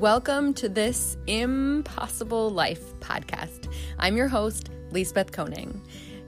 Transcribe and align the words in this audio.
Welcome 0.00 0.54
to 0.54 0.68
this 0.68 1.16
Impossible 1.28 2.50
Life 2.50 2.98
podcast. 2.98 3.72
I'm 3.96 4.16
your 4.16 4.26
host, 4.26 4.70
Lisbeth 4.90 5.30
Koning. 5.30 5.80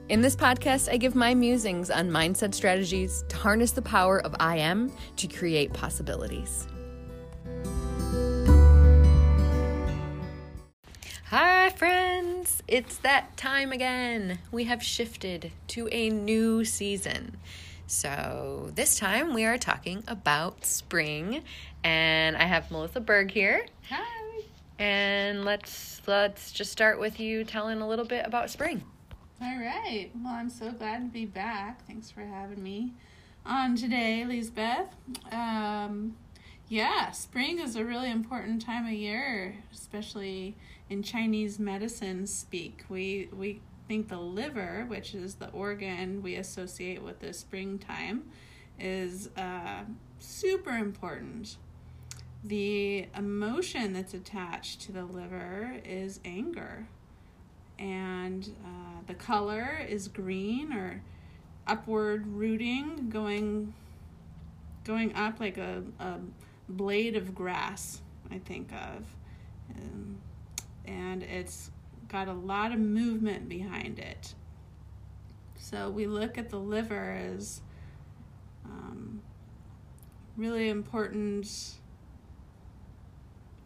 In 0.07 0.21
this 0.21 0.37
podcast, 0.37 0.89
I 0.89 0.95
give 0.95 1.15
my 1.15 1.35
musings 1.35 1.91
on 1.91 2.09
mindset 2.09 2.53
strategies 2.53 3.25
to 3.27 3.35
harness 3.35 3.71
the 3.71 3.81
power 3.81 4.21
of 4.21 4.33
I 4.39 4.55
am 4.55 4.89
to 5.17 5.27
create 5.27 5.73
possibilities. 5.73 6.65
Hi, 11.25 11.69
friends! 11.71 12.63
It's 12.69 12.99
that 12.99 13.35
time 13.35 13.73
again. 13.73 14.39
We 14.49 14.63
have 14.63 14.81
shifted 14.81 15.51
to 15.67 15.89
a 15.91 16.09
new 16.09 16.63
season. 16.63 17.35
So, 17.89 18.69
this 18.75 18.99
time 18.99 19.33
we 19.33 19.45
are 19.45 19.57
talking 19.57 20.03
about 20.09 20.65
spring, 20.65 21.41
and 21.85 22.35
I 22.35 22.43
have 22.43 22.69
Melissa 22.69 22.99
Berg 22.99 23.31
here. 23.31 23.65
Hi. 23.89 24.41
And 24.77 25.45
let's 25.45 26.01
let's 26.05 26.51
just 26.51 26.69
start 26.69 26.99
with 26.99 27.17
you 27.17 27.45
telling 27.45 27.79
a 27.79 27.87
little 27.87 28.03
bit 28.03 28.27
about 28.27 28.49
spring. 28.49 28.83
All 29.41 29.57
right. 29.57 30.09
Well, 30.21 30.33
I'm 30.33 30.49
so 30.49 30.71
glad 30.71 31.05
to 31.05 31.09
be 31.13 31.25
back. 31.25 31.87
Thanks 31.87 32.11
for 32.11 32.25
having 32.25 32.61
me 32.61 32.91
on 33.45 33.77
today, 33.77 34.25
Lisbeth. 34.25 34.89
Um, 35.31 36.17
yeah, 36.67 37.11
spring 37.11 37.59
is 37.59 37.77
a 37.77 37.85
really 37.85 38.11
important 38.11 38.61
time 38.61 38.85
of 38.85 38.91
year, 38.91 39.55
especially 39.71 40.57
in 40.89 41.03
Chinese 41.03 41.57
medicine 41.57 42.27
speak. 42.27 42.83
We 42.89 43.29
we 43.31 43.61
think 43.87 44.09
the 44.09 44.19
liver, 44.19 44.85
which 44.87 45.15
is 45.15 45.35
the 45.35 45.49
organ 45.49 46.21
we 46.21 46.35
associate 46.35 47.01
with 47.01 47.19
the 47.19 47.33
springtime, 47.33 48.23
is 48.79 49.29
uh, 49.37 49.83
super 50.19 50.71
important. 50.71 51.57
The 52.43 53.07
emotion 53.15 53.93
that's 53.93 54.13
attached 54.13 54.81
to 54.81 54.91
the 54.91 55.05
liver 55.05 55.79
is 55.83 56.19
anger, 56.23 56.87
and 57.79 58.49
uh, 58.63 59.01
the 59.07 59.15
color 59.15 59.79
is 59.87 60.07
green 60.07 60.73
or 60.73 61.01
upward 61.65 62.27
rooting, 62.27 63.09
going 63.09 63.73
going 64.83 65.13
up 65.15 65.39
like 65.39 65.57
a, 65.57 65.83
a 65.99 66.19
blade 66.69 67.15
of 67.15 67.35
grass. 67.35 68.01
I 68.31 68.39
think 68.39 68.71
of, 68.71 69.03
um, 69.75 70.17
and 70.85 71.23
it's 71.23 71.71
got 72.07 72.27
a 72.27 72.33
lot 72.33 72.71
of 72.71 72.79
movement 72.79 73.49
behind 73.49 73.99
it. 73.99 74.33
So 75.57 75.89
we 75.89 76.07
look 76.07 76.37
at 76.37 76.49
the 76.49 76.59
liver 76.59 77.11
as 77.13 77.61
um, 78.65 79.21
really 80.37 80.69
important 80.69 81.77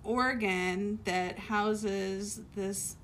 organ 0.03 0.99
that 1.03 1.37
houses 1.37 2.41
this 2.55 2.95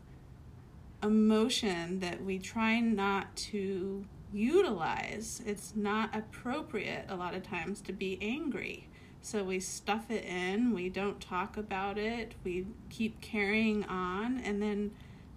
emotion 1.04 2.00
that 2.00 2.24
we 2.24 2.40
try 2.40 2.80
not 2.80 3.36
to 3.36 4.04
utilize. 4.34 5.42
It's 5.46 5.76
not 5.76 6.16
appropriate 6.16 7.06
a 7.08 7.16
lot 7.16 7.36
of 7.36 7.44
times 7.44 7.82
to 7.82 7.94
be 7.94 8.18
angry. 8.22 8.90
So 9.22 9.44
we 9.44 9.60
stuff 9.60 10.10
it 10.10 10.24
in, 10.24 10.74
we 10.74 10.90
don't 10.90 11.20
talk 11.20 11.58
about 11.58 11.98
it, 11.98 12.36
we 12.44 12.66
keep 12.90 13.20
carrying 13.20 13.84
on, 13.86 14.40
and 14.40 14.62
then 14.62 14.92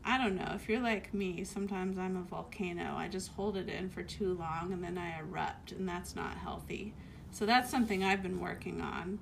I 0.04 0.18
don't 0.18 0.36
know. 0.36 0.52
If 0.54 0.68
you're 0.68 0.80
like 0.80 1.12
me, 1.12 1.44
sometimes 1.44 1.98
I'm 1.98 2.16
a 2.16 2.22
volcano. 2.22 2.94
I 2.96 3.08
just 3.08 3.32
hold 3.32 3.56
it 3.56 3.68
in 3.68 3.90
for 3.90 4.02
too 4.02 4.34
long 4.34 4.72
and 4.72 4.82
then 4.82 4.96
I 4.96 5.18
erupt, 5.18 5.72
and 5.72 5.88
that's 5.88 6.16
not 6.16 6.36
healthy. 6.36 6.94
So 7.30 7.46
that's 7.46 7.70
something 7.70 8.02
I've 8.02 8.22
been 8.22 8.40
working 8.40 8.80
on. 8.80 9.18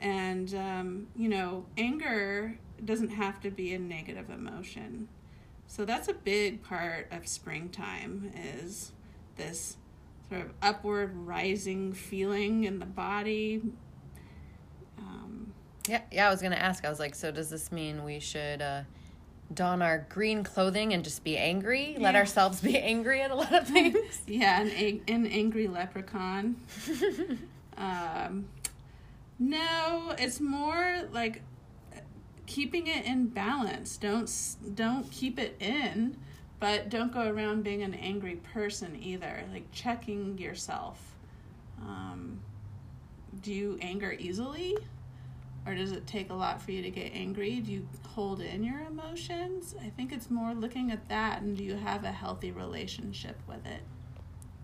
And, 0.00 0.54
um, 0.54 1.06
you 1.14 1.28
know, 1.28 1.66
anger 1.76 2.58
doesn't 2.84 3.10
have 3.10 3.40
to 3.42 3.50
be 3.50 3.74
a 3.74 3.78
negative 3.78 4.30
emotion. 4.30 5.08
So 5.66 5.84
that's 5.84 6.08
a 6.08 6.14
big 6.14 6.62
part 6.62 7.08
of 7.12 7.28
springtime 7.28 8.32
is 8.34 8.92
this 9.36 9.76
sort 10.28 10.40
of 10.42 10.52
upward 10.62 11.14
rising 11.14 11.92
feeling 11.92 12.64
in 12.64 12.78
the 12.78 12.86
body. 12.86 13.62
Um, 14.98 15.52
yeah, 15.86 16.02
yeah. 16.10 16.26
I 16.26 16.30
was 16.30 16.42
gonna 16.42 16.56
ask. 16.56 16.84
I 16.84 16.90
was 16.90 16.98
like, 16.98 17.14
so 17.14 17.30
does 17.30 17.50
this 17.50 17.70
mean 17.70 18.04
we 18.04 18.18
should 18.18 18.62
uh, 18.62 18.82
don 19.52 19.82
our 19.82 20.06
green 20.08 20.44
clothing 20.44 20.92
and 20.92 21.02
just 21.02 21.24
be 21.24 21.36
angry? 21.36 21.94
Yeah. 21.94 22.04
Let 22.04 22.16
ourselves 22.16 22.60
be 22.60 22.78
angry 22.92 23.20
at 23.22 23.30
a 23.30 23.34
lot 23.34 23.52
of 23.52 23.66
things. 23.66 24.22
yeah, 24.26 24.60
an, 24.60 25.00
an 25.08 25.26
angry 25.26 25.68
leprechaun. 25.68 26.56
um, 27.76 28.46
no, 29.38 30.14
it's 30.18 30.40
more 30.40 31.02
like 31.12 31.42
keeping 32.46 32.86
it 32.86 33.04
in 33.04 33.28
balance. 33.28 33.96
Don't 33.96 34.30
don't 34.74 35.10
keep 35.10 35.38
it 35.38 35.56
in, 35.60 36.16
but 36.58 36.90
don't 36.90 37.12
go 37.12 37.28
around 37.28 37.64
being 37.64 37.82
an 37.82 37.94
angry 37.94 38.36
person 38.36 38.96
either. 39.00 39.44
Like 39.52 39.70
checking 39.72 40.38
yourself. 40.38 41.00
Um, 41.80 42.40
do 43.42 43.52
you 43.52 43.78
anger 43.80 44.14
easily? 44.18 44.76
Or 45.66 45.74
does 45.74 45.92
it 45.92 46.06
take 46.06 46.30
a 46.30 46.34
lot 46.34 46.60
for 46.60 46.72
you 46.72 46.82
to 46.82 46.90
get 46.90 47.12
angry? 47.14 47.60
Do 47.60 47.72
you 47.72 47.86
hold 48.08 48.40
in 48.40 48.64
your 48.64 48.80
emotions? 48.80 49.74
I 49.80 49.90
think 49.90 50.12
it's 50.12 50.30
more 50.30 50.54
looking 50.54 50.90
at 50.90 51.08
that 51.08 51.42
and 51.42 51.56
do 51.56 51.62
you 51.62 51.76
have 51.76 52.04
a 52.04 52.12
healthy 52.12 52.50
relationship 52.50 53.36
with 53.46 53.64
it? 53.66 53.82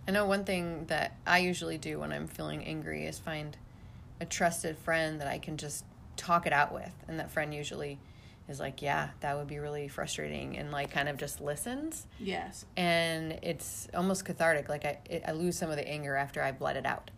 I 0.09 0.13
know 0.13 0.27
one 0.27 0.45
thing 0.45 0.87
that 0.87 1.17
I 1.27 1.39
usually 1.39 1.79
do 1.79 2.01
when 2.01 2.13
I'm 2.13 2.29
feeling 2.29 2.65
angry 2.65 3.07
is 3.07 3.19
find 3.19 3.57
a 4.21 4.25
trusted 4.25 4.79
friend 4.79 5.21
that 5.21 5.27
I 5.27 5.39
can 5.39 5.57
just 5.57 5.85
talk 6.17 6.47
it 6.47 6.53
out 6.53 6.73
with. 6.73 6.93
And 7.09 7.19
that 7.19 7.31
friend 7.31 7.53
usually 7.53 7.99
is 8.49 8.61
like, 8.61 8.81
yeah, 8.83 9.11
that 9.21 9.37
would 9.37 9.49
be 9.49 9.59
really 9.59 9.89
frustrating 9.89 10.57
and 10.57 10.71
like 10.71 10.91
kind 10.91 11.09
of 11.09 11.17
just 11.17 11.41
listens. 11.41 12.07
Yes. 12.19 12.65
And 12.77 13.39
it's 13.43 13.89
almost 13.95 14.25
cathartic. 14.25 14.69
Like 14.69 14.85
I, 14.85 14.99
it, 15.11 15.25
I 15.27 15.33
lose 15.33 15.59
some 15.59 15.71
of 15.71 15.77
the 15.77 15.87
anger 15.87 16.15
after 16.15 16.43
I've 16.43 16.61
let 16.61 16.77
it 16.77 16.87
out. 16.87 17.11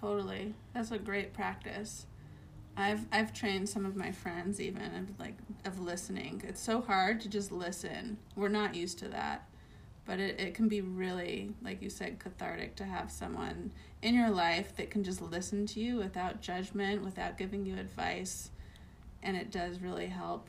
Totally. 0.00 0.54
That's 0.74 0.90
a 0.90 0.98
great 0.98 1.32
practice. 1.32 2.06
I've 2.76 3.06
I've 3.12 3.32
trained 3.32 3.68
some 3.68 3.86
of 3.86 3.96
my 3.96 4.10
friends 4.12 4.60
even 4.60 4.94
of 4.94 5.18
like 5.18 5.36
of 5.64 5.80
listening. 5.80 6.42
It's 6.46 6.60
so 6.60 6.80
hard 6.80 7.20
to 7.22 7.28
just 7.28 7.52
listen. 7.52 8.18
We're 8.36 8.48
not 8.48 8.74
used 8.74 8.98
to 9.00 9.08
that 9.08 9.46
but 10.06 10.20
it, 10.20 10.38
it 10.38 10.54
can 10.54 10.68
be 10.68 10.80
really 10.80 11.52
like 11.62 11.82
you 11.82 11.90
said 11.90 12.18
cathartic 12.18 12.76
to 12.76 12.84
have 12.84 13.10
someone 13.10 13.72
in 14.02 14.14
your 14.14 14.30
life 14.30 14.76
that 14.76 14.90
can 14.90 15.02
just 15.02 15.20
listen 15.20 15.66
to 15.66 15.80
you 15.80 15.96
without 15.96 16.40
judgment 16.40 17.02
without 17.02 17.38
giving 17.38 17.64
you 17.64 17.78
advice 17.78 18.50
and 19.22 19.36
it 19.36 19.50
does 19.50 19.80
really 19.80 20.06
help 20.06 20.48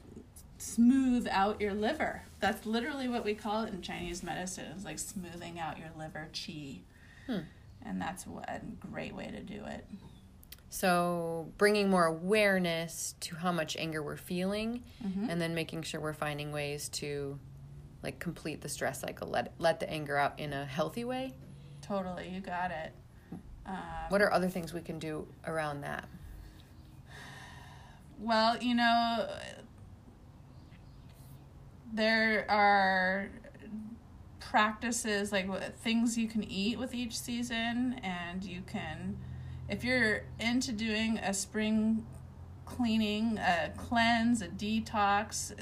smooth 0.58 1.28
out 1.30 1.60
your 1.60 1.74
liver 1.74 2.24
that's 2.40 2.66
literally 2.66 3.08
what 3.08 3.26
we 3.26 3.34
call 3.34 3.64
it 3.64 3.74
in 3.74 3.82
chinese 3.82 4.24
medicine 4.24 4.66
it's 4.76 4.86
like 4.86 5.00
smoothing 5.00 5.60
out 5.60 5.78
your 5.78 5.92
liver 5.98 6.28
qi 6.34 6.80
hmm. 7.28 7.40
and 7.86 8.02
that's 8.02 8.26
what, 8.26 8.48
a 8.50 8.62
great 8.88 9.14
way 9.14 9.30
to 9.30 9.42
do 9.42 9.64
it 9.66 9.86
so 10.76 11.48
bringing 11.58 11.90
more 11.90 12.04
awareness 12.04 13.16
to 13.22 13.34
how 13.38 13.50
much 13.50 13.78
anger 13.78 14.04
we're 14.04 14.18
feeling 14.18 14.84
mm-hmm. 15.02 15.30
and 15.30 15.40
then 15.40 15.56
making 15.56 15.82
sure 15.84 16.02
we're 16.02 16.12
finding 16.12 16.52
ways 16.52 16.90
to 16.90 17.40
like 18.04 18.20
complete 18.20 18.60
the 18.60 18.68
stress 18.68 19.00
cycle 19.00 19.30
let 19.30 19.54
let 19.58 19.80
the 19.80 19.90
anger 19.90 20.18
out 20.18 20.38
in 20.38 20.52
a 20.52 20.66
healthy 20.66 21.06
way. 21.06 21.34
Totally 21.82 22.28
you 22.28 22.42
got 22.42 22.72
it. 22.72 22.92
Um, 23.66 23.78
what 24.10 24.22
are 24.22 24.34
other 24.34 24.50
things 24.50 24.74
we 24.74 24.82
can 24.82 25.00
do 25.00 25.26
around 25.48 25.80
that? 25.80 26.10
Well 28.20 28.62
you 28.62 28.76
know 28.76 29.30
there 31.94 32.46
are 32.52 33.30
practices 34.42 35.32
like 35.32 35.48
things 35.78 36.18
you 36.18 36.28
can 36.28 36.44
eat 36.44 36.78
with 36.78 36.94
each 36.94 37.18
season 37.18 37.98
and 38.04 38.44
you 38.44 38.62
can 38.68 39.18
if 39.70 39.84
you're 39.84 40.24
into 40.40 40.72
doing 40.72 41.18
a 41.18 41.34
spring 41.34 42.06
cleaning 42.66 43.38
a 43.38 43.72
cleanse 43.78 44.42
a 44.42 44.48
detox 44.48 45.54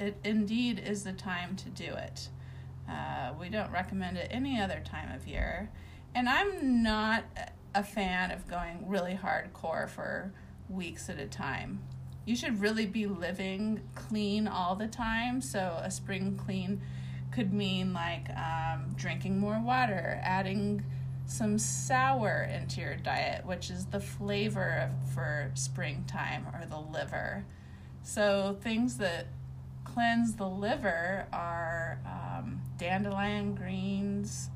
it 0.00 0.16
indeed 0.24 0.78
is 0.78 1.04
the 1.04 1.12
time 1.12 1.54
to 1.56 1.68
do 1.68 1.92
it. 1.92 2.28
Uh, 2.88 3.32
we 3.38 3.48
don't 3.48 3.70
recommend 3.70 4.16
it 4.16 4.28
any 4.30 4.60
other 4.60 4.80
time 4.84 5.14
of 5.14 5.28
year. 5.28 5.70
And 6.14 6.28
I'm 6.28 6.82
not 6.82 7.24
a 7.74 7.84
fan 7.84 8.32
of 8.32 8.48
going 8.48 8.88
really 8.88 9.18
hardcore 9.22 9.88
for 9.88 10.32
weeks 10.68 11.08
at 11.08 11.18
a 11.18 11.26
time. 11.26 11.82
You 12.24 12.34
should 12.34 12.60
really 12.60 12.86
be 12.86 13.06
living 13.06 13.82
clean 13.94 14.48
all 14.48 14.74
the 14.74 14.88
time. 14.88 15.40
So, 15.40 15.78
a 15.82 15.90
spring 15.90 16.36
clean 16.36 16.80
could 17.32 17.52
mean 17.52 17.92
like 17.92 18.28
um, 18.30 18.94
drinking 18.96 19.38
more 19.38 19.60
water, 19.60 20.20
adding 20.22 20.84
some 21.30 21.58
sour 21.58 22.50
into 22.52 22.80
your 22.80 22.96
diet, 22.96 23.46
which 23.46 23.70
is 23.70 23.86
the 23.86 24.00
flavor 24.00 24.90
for 25.14 25.52
springtime 25.54 26.44
or 26.52 26.66
the 26.66 26.78
liver. 26.78 27.44
So, 28.02 28.58
things 28.60 28.96
that 28.96 29.28
cleanse 29.84 30.34
the 30.34 30.48
liver 30.48 31.28
are 31.32 32.00
um, 32.04 32.60
dandelion 32.78 33.54
greens, 33.54 34.50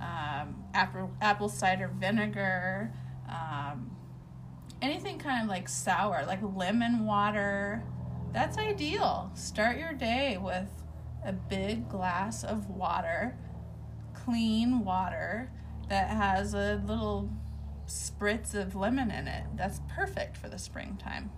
um, 0.00 0.64
apple, 0.74 1.10
apple 1.20 1.48
cider 1.48 1.88
vinegar, 1.88 2.92
um, 3.28 3.90
anything 4.80 5.18
kind 5.18 5.42
of 5.42 5.48
like 5.48 5.68
sour, 5.68 6.24
like 6.24 6.40
lemon 6.54 7.04
water, 7.04 7.82
that's 8.32 8.58
ideal. 8.58 9.32
Start 9.34 9.76
your 9.76 9.92
day 9.92 10.38
with 10.40 10.70
a 11.24 11.32
big 11.32 11.88
glass 11.88 12.44
of 12.44 12.70
water, 12.70 13.36
clean 14.14 14.84
water 14.84 15.50
that 15.92 16.08
has 16.08 16.54
a 16.54 16.80
little 16.86 17.28
spritz 17.86 18.54
of 18.54 18.74
lemon 18.74 19.10
in 19.10 19.28
it. 19.28 19.44
That's 19.56 19.80
perfect 19.94 20.36
for 20.38 20.48
the 20.48 20.58
springtime. 20.58 21.30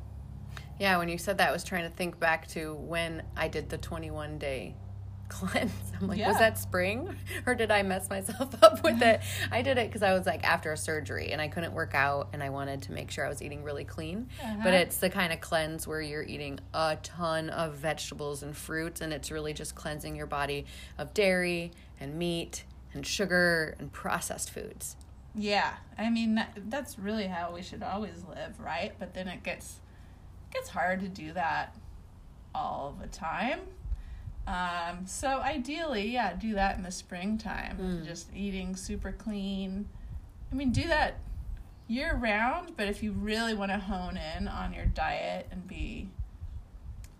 Yeah, 0.79 0.97
when 0.99 1.09
you 1.09 1.19
said 1.19 1.39
that, 1.39 1.49
I 1.49 1.53
was 1.53 1.65
trying 1.65 1.83
to 1.85 1.91
think 1.91 2.19
back 2.21 2.47
to 2.49 2.75
when 2.75 3.23
I 3.37 3.49
did 3.49 3.69
the 3.69 3.79
21 3.79 4.39
day 4.39 4.77
cleanse. 5.29 5.73
I'm 6.01 6.07
like, 6.07 6.19
Yeah. 6.19 6.29
was 6.29 6.39
that 6.39 6.57
spring 6.59 7.17
or 7.47 7.55
did 7.57 7.71
I 7.73 7.83
mess 7.83 8.09
myself 8.11 8.55
up 8.63 8.85
with 8.85 9.03
it? 9.03 9.21
I 9.51 9.63
did 9.63 9.79
it 9.79 9.89
because 9.89 10.03
I 10.05 10.13
was 10.13 10.25
like 10.27 10.45
after 10.45 10.71
a 10.73 10.77
surgery 10.77 11.33
and 11.33 11.41
I 11.41 11.49
couldn't 11.49 11.73
work 11.73 11.95
out 11.95 12.29
and 12.33 12.43
I 12.43 12.51
wanted 12.51 12.83
to 12.83 12.93
make 12.93 13.11
sure 13.11 13.25
I 13.27 13.29
was 13.29 13.43
eating 13.43 13.65
really 13.65 13.85
clean. 13.85 14.29
But 14.63 14.69
Uh-huh. 14.69 14.77
it's 14.83 14.99
the 14.99 15.11
kind 15.11 15.33
of 15.33 15.41
cleanse 15.41 15.87
where 15.89 16.01
you're 16.01 16.23
eating 16.23 16.61
a 16.73 16.97
ton 17.03 17.51
of 17.51 17.75
vegetables 17.75 18.43
and 18.45 18.57
fruits 18.57 19.01
and 19.01 19.13
it's 19.13 19.31
really 19.33 19.53
just 19.53 19.75
cleansing 19.75 20.15
your 20.15 20.27
body 20.27 20.67
of 20.99 21.13
dairy 21.15 21.73
and 21.99 22.15
meat 22.17 22.65
and 22.95 23.07
sugar 23.07 23.77
and 23.79 23.93
processed 23.93 24.51
foods. 24.51 24.97
Yeah, 25.35 25.75
I 25.99 26.11
mean 26.11 26.37
that, 26.37 26.57
that's 26.69 26.99
really 26.99 27.27
how 27.27 27.53
we 27.53 27.63
should 27.63 27.83
always 27.83 28.25
live, 28.29 28.61
right? 28.61 28.93
But 28.99 29.15
then 29.15 29.29
it 29.29 29.43
gets 29.43 29.81
gets 30.53 30.69
hard 30.69 31.01
to 31.01 31.09
do 31.09 31.33
that 31.33 31.77
all 32.55 32.97
the 33.01 33.09
time. 33.09 33.61
Um, 34.47 35.07
so 35.07 35.41
ideally, 35.41 36.09
yeah, 36.09 36.35
do 36.35 36.55
that 36.55 36.77
in 36.77 36.83
the 36.83 36.91
springtime. 36.93 37.77
Just 38.05 38.29
eating 38.35 38.77
super 38.77 39.11
clean. 39.11 39.89
I 40.53 40.55
mean, 40.55 40.71
do 40.71 40.87
that 40.87 41.19
year 41.89 42.15
round. 42.15 42.77
But 42.77 42.89
if 42.89 43.03
you 43.03 43.13
really 43.13 43.55
want 43.55 43.73
to 43.73 43.79
hone 43.79 44.19
in 44.37 44.47
on 44.47 44.73
your 44.73 44.87
diet 44.87 45.49
and 45.51 45.67
be 45.67 46.09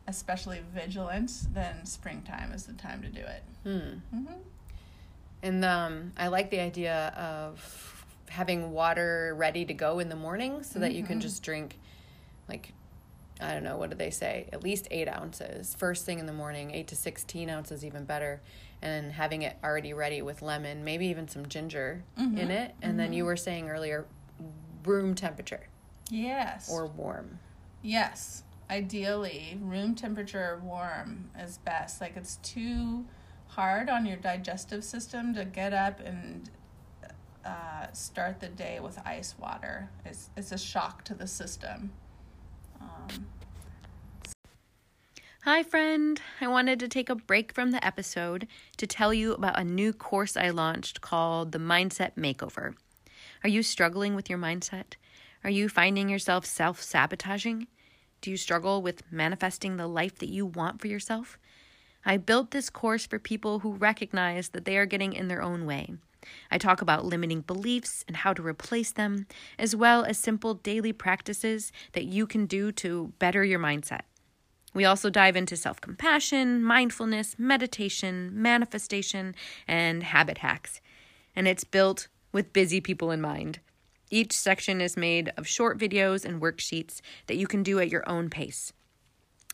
especially 0.07 0.61
vigilant, 0.75 1.33
then 1.53 1.87
springtime 1.87 2.53
is 2.53 2.67
the 2.67 2.75
time 2.75 3.03
to 3.03 3.09
do 3.09 3.21
it. 3.23 3.43
Hmm. 3.65 4.17
hmm 4.17 4.33
And 5.45 5.63
um, 5.63 6.13
I 6.17 6.29
like 6.29 6.49
the 6.49 6.61
idea 6.61 7.13
of 7.19 8.07
having 8.31 8.73
water 8.73 9.35
ready 9.37 9.67
to 9.67 9.75
go 9.75 9.99
in 9.99 10.09
the 10.09 10.17
morning 10.17 10.63
so 10.63 10.79
that 10.79 10.95
you 10.95 11.03
can 11.03 11.17
mm-hmm. 11.17 11.21
just 11.21 11.43
drink, 11.43 11.79
like, 12.49 12.73
I 13.43 13.53
don't 13.53 13.63
know, 13.63 13.77
what 13.77 13.91
do 13.91 13.97
they 13.97 14.09
say? 14.09 14.49
At 14.55 14.65
least 14.65 14.89
eight 14.91 15.07
ounces. 15.07 15.75
First 15.75 16.07
thing 16.07 16.19
in 16.19 16.25
the 16.25 16.33
morning, 16.33 16.71
eight 16.71 16.89
to 16.89 16.97
16 16.97 17.51
ounces, 17.51 17.85
even 17.85 18.07
better. 18.07 18.41
And 18.81 19.13
having 19.13 19.43
it 19.43 19.59
already 19.63 19.93
ready 19.93 20.23
with 20.23 20.41
lemon, 20.41 20.83
maybe 20.83 21.09
even 21.09 21.29
some 21.29 21.47
ginger 21.47 22.05
mm-hmm. 22.19 22.39
in 22.39 22.51
it. 22.51 22.75
And 22.81 22.99
then 22.99 23.13
you 23.13 23.25
mm-hmm. 23.25 23.27
were 23.27 23.37
saying 23.37 23.69
earlier, 23.69 24.07
room 24.83 25.15
temperature 25.15 25.69
Yes. 26.09 26.71
or 26.73 26.87
warm. 26.87 27.39
Yes, 27.83 28.45
ideally, 28.71 29.59
room 29.61 29.95
temperature 29.95 30.55
or 30.55 30.61
warm 30.61 31.29
is 31.39 31.59
best. 31.59 32.01
Like 32.01 32.17
it's 32.17 32.37
too 32.37 33.05
hard 33.55 33.89
on 33.89 34.05
your 34.05 34.17
digestive 34.17 34.83
system 34.83 35.35
to 35.35 35.45
get 35.45 35.73
up 35.73 36.01
and 36.01 36.51
uh, 37.45 37.87
start 37.93 38.41
the 38.41 38.49
day 38.49 38.81
with 38.81 38.99
ice 39.07 39.35
water. 39.39 39.89
It's 40.05 40.31
it's 40.37 40.53
a 40.53 40.59
shock 40.59 41.05
to 41.05 41.15
the 41.15 41.27
system. 41.27 41.93
Um, 42.81 43.27
Hi, 45.43 45.63
friend. 45.63 46.21
I 46.41 46.49
wanted 46.49 46.81
to 46.81 46.89
take 46.89 47.11
a 47.11 47.15
break 47.15 47.53
from 47.53 47.71
the 47.71 47.85
episode 47.85 48.49
to 48.79 48.87
tell 48.87 49.13
you 49.13 49.35
about 49.35 49.59
a 49.59 49.65
new 49.65 49.93
course 49.93 50.39
I 50.39 50.49
launched 50.49 51.03
called 51.03 51.53
the 51.53 51.59
Mindset 51.59 52.15
Makeover. 52.17 52.75
Are 53.43 53.51
you 53.51 53.63
struggling 53.63 54.15
with 54.15 54.31
your 54.31 54.39
mindset? 54.39 54.95
Are 55.45 55.51
you 55.51 55.69
finding 55.69 56.09
yourself 56.09 56.47
self 56.47 56.83
sabotaging? 56.83 57.67
Do 58.23 58.31
you 58.31 58.39
struggle 58.39 58.81
with 58.81 59.03
manifesting 59.13 59.77
the 59.77 59.87
life 59.87 60.19
that 60.21 60.31
you 60.31 60.47
want 60.47 60.81
for 60.81 60.89
yourself? 60.89 61.39
I 62.07 62.17
built 62.17 62.51
this 62.51 62.71
course 62.71 63.07
for 63.07 63.19
people 63.19 63.61
who 63.61 63.75
recognize 63.75 64.51
that 64.51 64.65
they 64.65 64.77
are 64.77 64.87
getting 64.87 65.13
in 65.13 65.29
their 65.29 65.43
own 65.43 65.67
way. 65.67 65.95
I 66.51 66.59
talk 66.59 66.81
about 66.81 67.05
limiting 67.05 67.41
beliefs 67.43 68.05
and 68.07 68.17
how 68.17 68.33
to 68.33 68.43
replace 68.43 68.93
them, 68.93 69.27
as 69.59 69.77
well 69.77 70.05
as 70.05 70.19
simple 70.19 70.55
daily 70.55 70.93
practices 70.93 71.73
that 71.93 72.05
you 72.05 72.27
can 72.27 72.47
do 72.47 72.73
to 72.73 73.13
better 73.19 73.45
your 73.45 73.59
mindset. 73.59 74.03
We 74.75 74.85
also 74.85 75.09
dive 75.09 75.37
into 75.37 75.57
self 75.57 75.81
compassion, 75.81 76.63
mindfulness, 76.63 77.37
meditation, 77.39 78.31
manifestation, 78.35 79.35
and 79.69 80.03
habit 80.03 80.39
hacks. 80.39 80.81
And 81.37 81.47
it's 81.47 81.65
built 81.65 82.09
with 82.33 82.53
busy 82.53 82.81
people 82.81 83.11
in 83.11 83.21
mind. 83.21 83.61
Each 84.11 84.33
section 84.33 84.81
is 84.81 84.97
made 84.97 85.33
of 85.37 85.47
short 85.47 85.79
videos 85.79 86.25
and 86.25 86.43
worksheets 86.43 87.01
that 87.27 87.37
you 87.37 87.47
can 87.47 87.63
do 87.63 87.79
at 87.79 87.89
your 87.89 88.09
own 88.09 88.31
pace. 88.31 88.73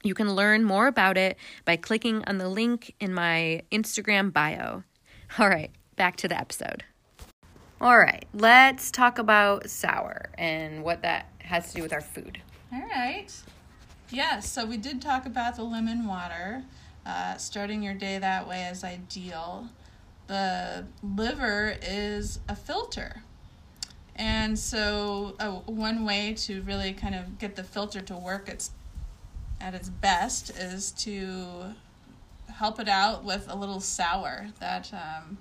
You 0.03 0.15
can 0.15 0.35
learn 0.35 0.65
more 0.65 0.87
about 0.87 1.19
it 1.19 1.37
by 1.65 1.77
clicking 1.77 2.25
on 2.27 2.39
the 2.39 2.49
link 2.49 2.95
in 3.01 3.13
my 3.13 3.63
Instagram 3.71 4.33
bio. 4.33 4.85
All 5.39 5.49
right, 5.49 5.71
back 5.97 6.17
to 6.17 6.29
the 6.29 6.39
episode. 6.39 6.85
All 7.81 7.99
right, 7.99 8.27
let's 8.35 8.91
talk 8.91 9.19
about 9.19 9.69
sour 9.71 10.31
and 10.37 10.83
what 10.83 11.03
that 11.03 11.27
has 11.39 11.71
to 11.71 11.77
do 11.77 11.83
with 11.83 11.93
our 11.93 12.01
food. 12.01 12.41
all 12.73 12.81
right. 12.81 13.33
Yes, 14.11 14.51
so 14.51 14.67
we 14.67 14.77
did 14.77 15.01
talk 15.01 15.25
about 15.25 15.57
the 15.57 15.63
lemon 15.63 16.07
water. 16.07 16.65
Uh, 17.07 17.37
starting 17.37 17.83
your 17.83 17.95
day 17.95 18.19
that 18.19 18.47
way 18.49 18.63
is 18.65 18.83
ideal. 18.83 19.69
The 20.27 20.85
liver 21.03 21.77
is 21.81 22.41
a 22.49 22.57
filter. 22.57 23.23
And 24.17 24.59
so, 24.59 25.35
uh, 25.41 25.51
one 25.51 26.05
way 26.05 26.35
to 26.39 26.61
really 26.63 26.93
kind 26.93 27.15
of 27.15 27.39
get 27.39 27.57
the 27.57 27.65
filter 27.65 28.01
to 28.03 28.17
work 28.17 28.49
its, 28.49 28.71
at 29.61 29.75
its 29.75 29.89
best 29.89 30.51
is 30.51 30.91
to 30.93 31.75
help 32.55 32.81
it 32.81 32.89
out 32.89 33.25
with 33.25 33.47
a 33.49 33.57
little 33.57 33.81
sour 33.81 34.49
that 34.59 34.93
um, 34.93 35.39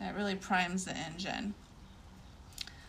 that 0.00 0.14
really 0.14 0.34
primes 0.34 0.84
the 0.84 0.96
engine. 0.96 1.54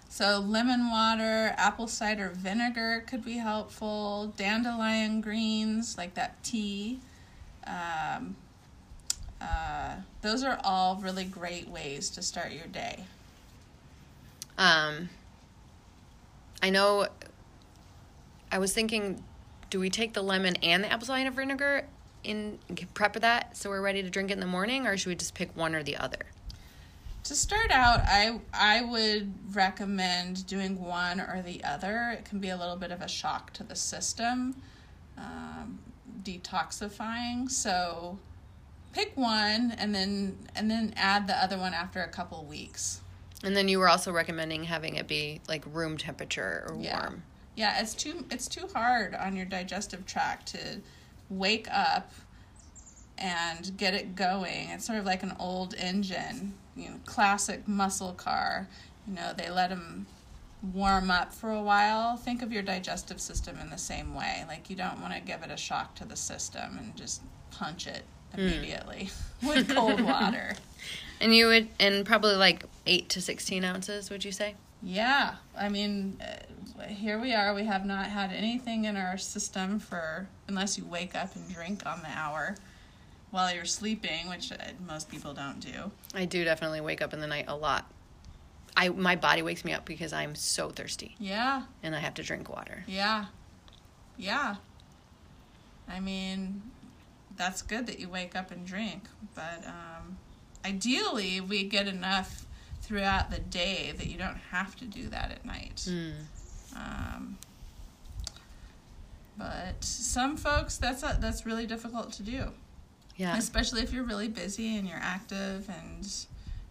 So, 0.10 0.39
lemon 0.39 0.89
water, 0.89 1.54
apple 1.57 1.88
cider 1.88 2.30
vinegar 2.30 3.04
could 3.06 3.24
be 3.24 3.38
helpful. 3.38 4.34
Dandelion 4.36 5.22
greens, 5.22 5.98
like 5.98 6.16
that 6.16 6.42
tea. 6.44 7.00
Um, 7.66 8.36
uh, 9.40 9.98
those 10.22 10.44
are 10.44 10.60
all 10.63 10.95
really 10.95 11.25
great 11.25 11.69
ways 11.69 12.10
to 12.12 12.22
start 12.22 12.51
your 12.51 12.66
day. 12.68 13.04
Um, 14.57 15.10
I 16.63 16.69
know. 16.72 17.07
I 18.52 18.59
was 18.59 18.73
thinking, 18.73 19.23
do 19.69 19.80
we 19.80 19.90
take 19.90 20.14
the 20.14 20.21
lemon 20.21 20.56
and 20.57 20.83
the 20.83 20.92
apple 20.92 21.06
cider 21.06 21.31
vinegar 21.31 21.86
in 22.24 22.59
prep 22.94 23.16
of 23.16 23.21
that 23.21 23.56
so 23.56 23.69
we're 23.69 23.81
ready 23.81 24.02
to 24.04 24.09
drink 24.09 24.30
it 24.30 24.33
in 24.33 24.40
the 24.40 24.45
morning, 24.45 24.86
or 24.86 24.97
should 24.97 25.09
we 25.09 25.16
just 25.16 25.33
pick 25.33 25.56
one 25.56 25.74
or 25.74 25.83
the 25.83 25.95
other? 25.97 26.26
To 27.24 27.36
start 27.36 27.71
out, 27.71 28.00
I 28.06 28.40
I 28.54 28.81
would 28.81 29.33
recommend 29.54 30.47
doing 30.47 30.81
one 30.81 31.19
or 31.19 31.42
the 31.45 31.62
other. 31.64 32.16
It 32.18 32.24
can 32.24 32.40
be 32.40 32.50
a 32.50 32.57
little 32.57 32.78
bit 32.78 32.92
of 32.92 33.02
a 33.02 33.07
shock 33.07 33.52
to 33.54 33.64
the 33.64 33.76
system, 33.76 34.56
um, 35.18 35.80
detoxifying. 36.24 37.52
So 37.52 38.18
pick 38.94 39.12
one 39.18 39.71
and 39.78 39.94
then 39.94 40.38
and 40.56 40.71
then 40.71 40.94
add 40.95 41.28
the 41.28 41.36
other 41.36 41.57
one 41.57 41.74
after 41.74 42.02
a 42.02 42.07
couple 42.07 42.44
weeks. 42.45 43.02
And 43.44 43.57
then 43.57 43.68
you 43.68 43.80
were 43.80 43.90
also 43.90 44.12
recommending 44.14 44.64
having 44.64 44.95
it 44.95 45.07
be 45.07 45.42
like 45.50 45.66
room 45.74 45.97
temperature 45.97 46.66
or 46.68 46.76
warm. 46.76 46.83
Yeah, 46.86 47.09
it's 47.57 47.94
too 47.94 48.26
it's 48.30 48.47
too 48.47 48.68
hard 48.73 49.16
on 49.16 49.35
your 49.35 49.45
digestive 49.45 50.06
tract 50.06 50.47
to 50.49 50.81
wake 51.30 51.68
up 51.71 52.11
and 53.18 53.76
get 53.78 53.94
it 53.94 54.16
going. 54.16 54.69
It's 54.69 54.85
sort 54.85 54.99
of 54.99 55.06
like 55.06 55.23
an 55.23 55.35
old 55.40 55.73
engine, 55.76 56.54
you 56.76 56.90
know, 56.90 56.95
classic 57.06 57.68
muscle 57.68 58.14
car. 58.14 58.68
You 59.07 59.16
know, 59.16 59.33
they 59.35 59.49
let 59.49 59.69
them 59.69 60.06
warm 60.73 61.09
up 61.09 61.33
for 61.33 61.52
a 61.52 61.61
while. 61.61 62.18
Think 62.18 62.42
of 62.42 62.52
your 62.52 62.64
digestive 62.64 63.19
system 63.19 63.57
in 63.59 63.69
the 63.69 63.78
same 63.78 64.14
way. 64.14 64.45
Like 64.47 64.69
you 64.69 64.76
don't 64.76 65.02
want 65.02 65.14
to 65.14 65.19
give 65.19 65.42
it 65.44 65.52
a 65.52 65.57
shock 65.57 65.95
to 65.95 66.06
the 66.06 66.16
system 66.16 66.78
and 66.78 66.95
just 66.95 67.21
punch 67.52 67.87
it 67.87 68.04
hmm. 68.35 68.42
immediately 68.42 69.09
with 69.44 69.73
cold 69.73 70.02
water. 70.02 70.54
And 71.19 71.33
you 71.33 71.47
would, 71.47 71.69
and 71.80 72.06
probably 72.06 72.35
like 72.35 72.64
eight 72.85 73.09
to 73.09 73.21
sixteen 73.21 73.64
ounces. 73.64 74.11
Would 74.11 74.23
you 74.23 74.31
say? 74.31 74.54
Yeah, 74.84 75.36
I 75.57 75.69
mean, 75.69 76.22
uh, 76.22 76.84
here 76.84 77.19
we 77.19 77.34
are. 77.34 77.54
We 77.54 77.66
have 77.66 77.86
not 77.86 78.07
had 78.07 78.31
anything 78.31 78.86
in 78.86 78.96
our 78.96 79.18
system 79.18 79.80
for 79.80 80.28
unless 80.48 80.78
you 80.78 80.86
wake 80.86 81.16
up 81.16 81.36
and 81.36 81.52
drink 81.52 81.86
on 81.86 82.02
the 82.02 82.10
hour 82.10 82.56
while 83.31 83.54
you're 83.54 83.66
sleeping, 83.66 84.30
which 84.30 84.52
uh, 84.52 84.56
most 84.88 85.10
people 85.10 85.34
don't 85.34 85.60
do. 85.60 85.92
I 86.14 86.26
do 86.26 86.44
definitely 86.44 86.81
wake 86.81 87.02
up 87.02 87.14
in 87.14 87.19
the 87.22 87.28
night 87.28 87.46
a 87.48 87.56
lot. 87.56 87.92
I 88.76 88.90
my 88.90 89.16
body 89.16 89.42
wakes 89.42 89.66
me 89.66 89.74
up 89.74 89.86
because 89.86 90.14
I'm 90.14 90.36
so 90.36 90.69
thirsty 90.69 91.16
Yeah, 91.19 91.64
and 91.81 91.96
I 91.96 92.00
have 92.00 92.14
to 92.16 92.24
drink 92.24 92.48
water. 92.48 92.84
yeah, 92.88 93.26
yeah. 94.18 94.56
I 95.90 96.00
mean, 96.00 96.62
that's 97.36 97.62
good 97.64 97.88
that 97.88 98.00
you 98.00 98.10
wake 98.10 98.36
up 98.36 98.52
and 98.52 98.68
drink, 98.68 99.04
but 99.34 99.66
um, 99.66 100.18
ideally, 100.64 101.42
we 101.42 101.64
get 101.64 101.88
enough 101.88 102.46
throughout 102.87 103.29
the 103.29 103.39
day 103.39 103.94
that 103.97 104.07
you 104.07 104.17
don't 104.17 104.37
have 104.51 104.73
to 104.77 104.85
do 104.85 105.09
that 105.09 105.29
at 105.31 105.44
night. 105.45 105.85
Mm. 105.89 106.13
Um, 106.73 107.37
but 109.37 109.83
some 109.83 110.37
folks, 110.37 110.77
that's 110.77 111.03
a, 111.03 111.17
that's 111.19 111.45
really 111.45 111.67
difficult 111.67 112.13
to 112.13 112.23
do, 112.23 112.45
Yeah. 113.17 113.37
especially 113.37 113.81
if 113.81 113.91
you're 113.91 114.06
really 114.06 114.29
busy 114.29 114.77
and 114.77 114.87
you're 114.87 114.97
active 115.01 115.69
and 115.69 116.07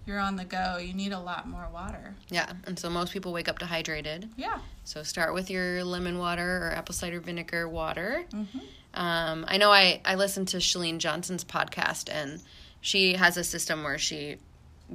you're 0.07 0.19
on 0.19 0.37
the 0.37 0.45
go. 0.47 0.79
You 0.79 0.95
need 0.95 1.13
a 1.13 1.19
lot 1.21 1.47
more 1.49 1.69
water. 1.73 2.15
Yeah. 2.31 2.51
And 2.65 2.79
so 2.79 2.89
most 2.89 3.13
people 3.13 3.33
wake 3.33 3.49
up 3.49 3.59
dehydrated. 3.59 4.31
Yeah. 4.37 4.59
So 4.85 5.03
start 5.03 5.35
with 5.35 5.51
your 5.51 5.85
lemon 5.85 6.19
water 6.19 6.69
or 6.69 6.73
apple 6.73 6.95
cider 6.95 7.21
vinegar 7.21 7.69
water. 7.69 8.25
Mm-hmm. 8.33 8.59
Um, 8.95 9.45
I 9.47 9.59
know 9.59 9.71
I, 9.71 10.01
I 10.05 10.15
listened 10.15 10.49
to 10.49 10.57
Shalene 10.57 10.99
Johnson's 10.99 11.45
podcast, 11.45 12.09
and 12.11 12.41
she 12.81 13.13
has 13.15 13.37
a 13.37 13.45
system 13.45 13.85
where 13.85 13.99
she 13.99 14.39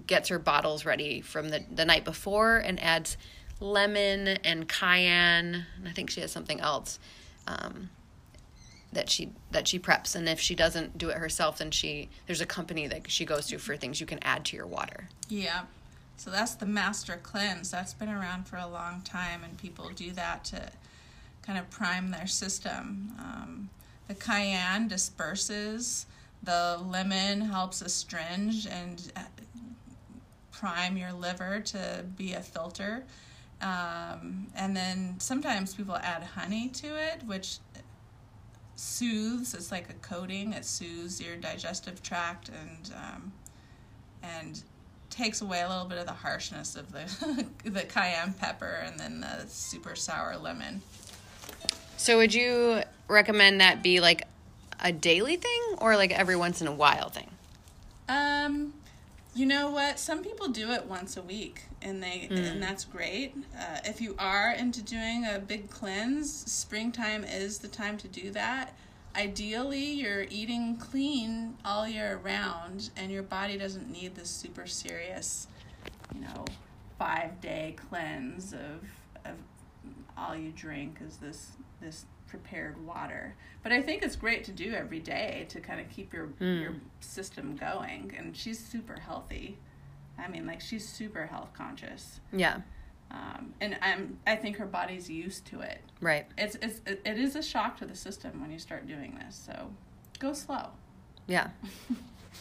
gets 0.07 0.29
her 0.29 0.39
bottles 0.39 0.86
ready 0.86 1.21
from 1.21 1.50
the, 1.50 1.63
the 1.74 1.86
night 1.86 2.05
before 2.05 2.57
and 2.57 2.81
adds 2.81 3.17
lemon 3.60 4.27
and 4.27 4.67
cayenne, 4.67 5.65
and 5.77 5.88
I 5.88 5.91
think 5.91 6.10
she 6.10 6.21
has 6.21 6.31
something 6.31 6.60
else 6.60 7.00
um, 7.48 7.89
that 8.91 9.10
she 9.10 9.31
that 9.51 9.67
she 9.67 9.79
preps. 9.79 10.15
And 10.15 10.27
if 10.27 10.39
she 10.39 10.55
doesn't 10.55 10.98
do 10.98 11.10
it 11.10 11.17
herself, 11.17 11.60
then 11.60 11.71
she 11.71 12.10
there's 12.27 12.41
a 12.41 12.45
company 12.45 12.88
that 12.88 13.10
she 13.10 13.25
goes 13.25 13.48
to 13.48 13.57
for 13.57 13.77
things 13.77 14.00
you 14.00 14.07
can 14.07 14.19
add 14.24 14.45
to 14.45 14.55
your 14.55 14.65
water. 14.65 15.10
Yeah. 15.29 15.62
So 16.17 16.29
that's 16.29 16.55
the 16.55 16.65
master 16.65 17.19
cleanse. 17.21 17.71
That's 17.71 17.93
been 17.93 18.10
around 18.10 18.48
for 18.48 18.57
a 18.57 18.67
long 18.67 19.01
time, 19.01 19.43
and 19.43 19.57
people 19.57 19.89
do 19.95 20.12
that 20.12 20.43
to 20.45 20.71
kind 21.41 21.57
of 21.57 21.69
prime 21.69 22.12
their 22.12 22.27
system. 22.27 23.12
Um, 23.17 23.69
the 24.07 24.13
cayenne 24.13 24.88
disperses, 24.88 26.05
the 26.43 26.79
lemon 26.86 27.41
helps 27.41 27.81
astringe 27.81 28.67
and 28.69 29.12
prime 30.62 30.96
your 30.96 31.12
liver 31.12 31.60
to 31.60 32.06
be 32.15 32.34
a 32.34 32.39
filter. 32.39 33.03
Um, 33.62 34.48
and 34.56 34.77
then 34.77 35.15
sometimes 35.18 35.74
people 35.74 35.96
add 35.96 36.24
honey 36.24 36.70
to 36.70 36.88
it, 36.88 37.24
which 37.25 37.58
soothes. 38.75 39.56
It's 39.56 39.72
like 39.72 39.89
a 39.89 39.94
coating. 39.94 40.53
It 40.53 40.65
soothes 40.65 41.20
your 41.20 41.36
digestive 41.36 42.03
tract 42.03 42.50
and 42.50 42.94
um, 42.96 43.32
and 44.22 44.62
takes 45.10 45.41
away 45.41 45.62
a 45.62 45.68
little 45.68 45.86
bit 45.86 45.98
of 45.98 46.06
the 46.06 46.13
harshness 46.13 46.75
of 46.75 46.91
the 46.91 47.46
the 47.70 47.84
cayenne 47.84 48.34
pepper 48.34 48.84
and 48.86 49.00
then 49.00 49.22
the 49.22 49.48
super 49.48 49.96
sour 49.96 50.38
lemon. 50.38 50.82
So 51.98 52.18
would 52.18 52.34
you 52.34 52.84
recommend 53.08 53.62
that 53.62 53.84
be 53.84 54.00
like 54.00 54.27
a 54.80 54.91
daily 54.91 55.38
thing 55.38 55.62
or 55.80 55.96
like 55.96 56.12
every 56.12 56.36
once 56.36 56.62
in 56.62 56.68
a 56.68 56.74
while 56.74 57.10
thing? 57.10 57.30
Um, 58.10 58.74
you 59.33 59.45
know 59.45 59.71
what? 59.71 59.97
Some 59.97 60.23
people 60.23 60.50
do 60.50 60.71
it 60.71 60.85
once 60.85 61.15
a 61.15 61.21
week, 61.21 61.63
and 61.81 62.03
they 62.03 62.27
and 62.29 62.61
that's 62.61 62.83
great. 62.83 63.33
Uh, 63.57 63.79
if 63.85 64.01
you 64.01 64.15
are 64.19 64.51
into 64.51 64.81
doing 64.81 65.25
a 65.25 65.39
big 65.39 65.69
cleanse, 65.69 66.31
springtime 66.51 67.23
is 67.23 67.59
the 67.59 67.67
time 67.69 67.97
to 68.00 68.07
do 68.07 68.31
that. 68.31 68.75
Ideally, 69.15 69.83
you're 69.83 70.25
eating 70.29 70.77
clean 70.77 71.55
all 71.63 71.88
year 71.88 72.19
round, 72.21 72.89
and 72.97 73.11
your 73.11 73.23
body 73.23 73.57
doesn't 73.57 73.89
need 73.89 74.15
this 74.15 74.29
super 74.29 74.67
serious, 74.67 75.47
you 76.13 76.21
know, 76.21 76.45
five 77.00 77.39
day 77.39 77.75
cleanse 77.89 78.53
of 78.53 78.83
of 79.23 79.35
all 80.17 80.35
you 80.35 80.51
drink 80.51 80.97
is 81.05 81.17
this 81.17 81.51
this 81.79 82.05
prepared 82.31 82.83
water. 82.88 83.35
But 83.61 83.73
I 83.73 83.81
think 83.81 84.01
it's 84.01 84.15
great 84.15 84.45
to 84.45 84.51
do 84.51 84.73
every 84.73 85.00
day 85.00 85.45
to 85.50 85.59
kind 85.59 85.81
of 85.81 85.89
keep 85.89 86.13
your 86.13 86.29
your 86.39 86.73
system 87.01 87.55
going. 87.57 88.15
And 88.17 88.35
she's 88.35 88.57
super 88.57 88.95
healthy. 89.00 89.57
I 90.17 90.29
mean, 90.29 90.47
like 90.47 90.61
she's 90.61 90.88
super 90.88 91.25
health 91.25 91.50
conscious. 91.53 92.21
Yeah. 92.31 92.61
Um, 93.11 93.53
and 93.59 93.77
I'm 93.81 94.17
I 94.25 94.38
think 94.38 94.55
her 94.57 94.65
body's 94.65 95.09
used 95.09 95.45
to 95.47 95.59
it. 95.59 95.81
Right. 96.00 96.25
It's 96.38 96.55
it's 96.61 96.81
it 96.88 97.01
it 97.05 97.19
is 97.19 97.35
a 97.35 97.43
shock 97.43 97.77
to 97.79 97.85
the 97.85 97.95
system 97.95 98.41
when 98.41 98.50
you 98.50 98.57
start 98.57 98.88
doing 98.88 99.19
this. 99.23 99.35
So 99.35 99.69
go 100.17 100.33
slow. 100.33 100.69
Yeah. 101.27 101.50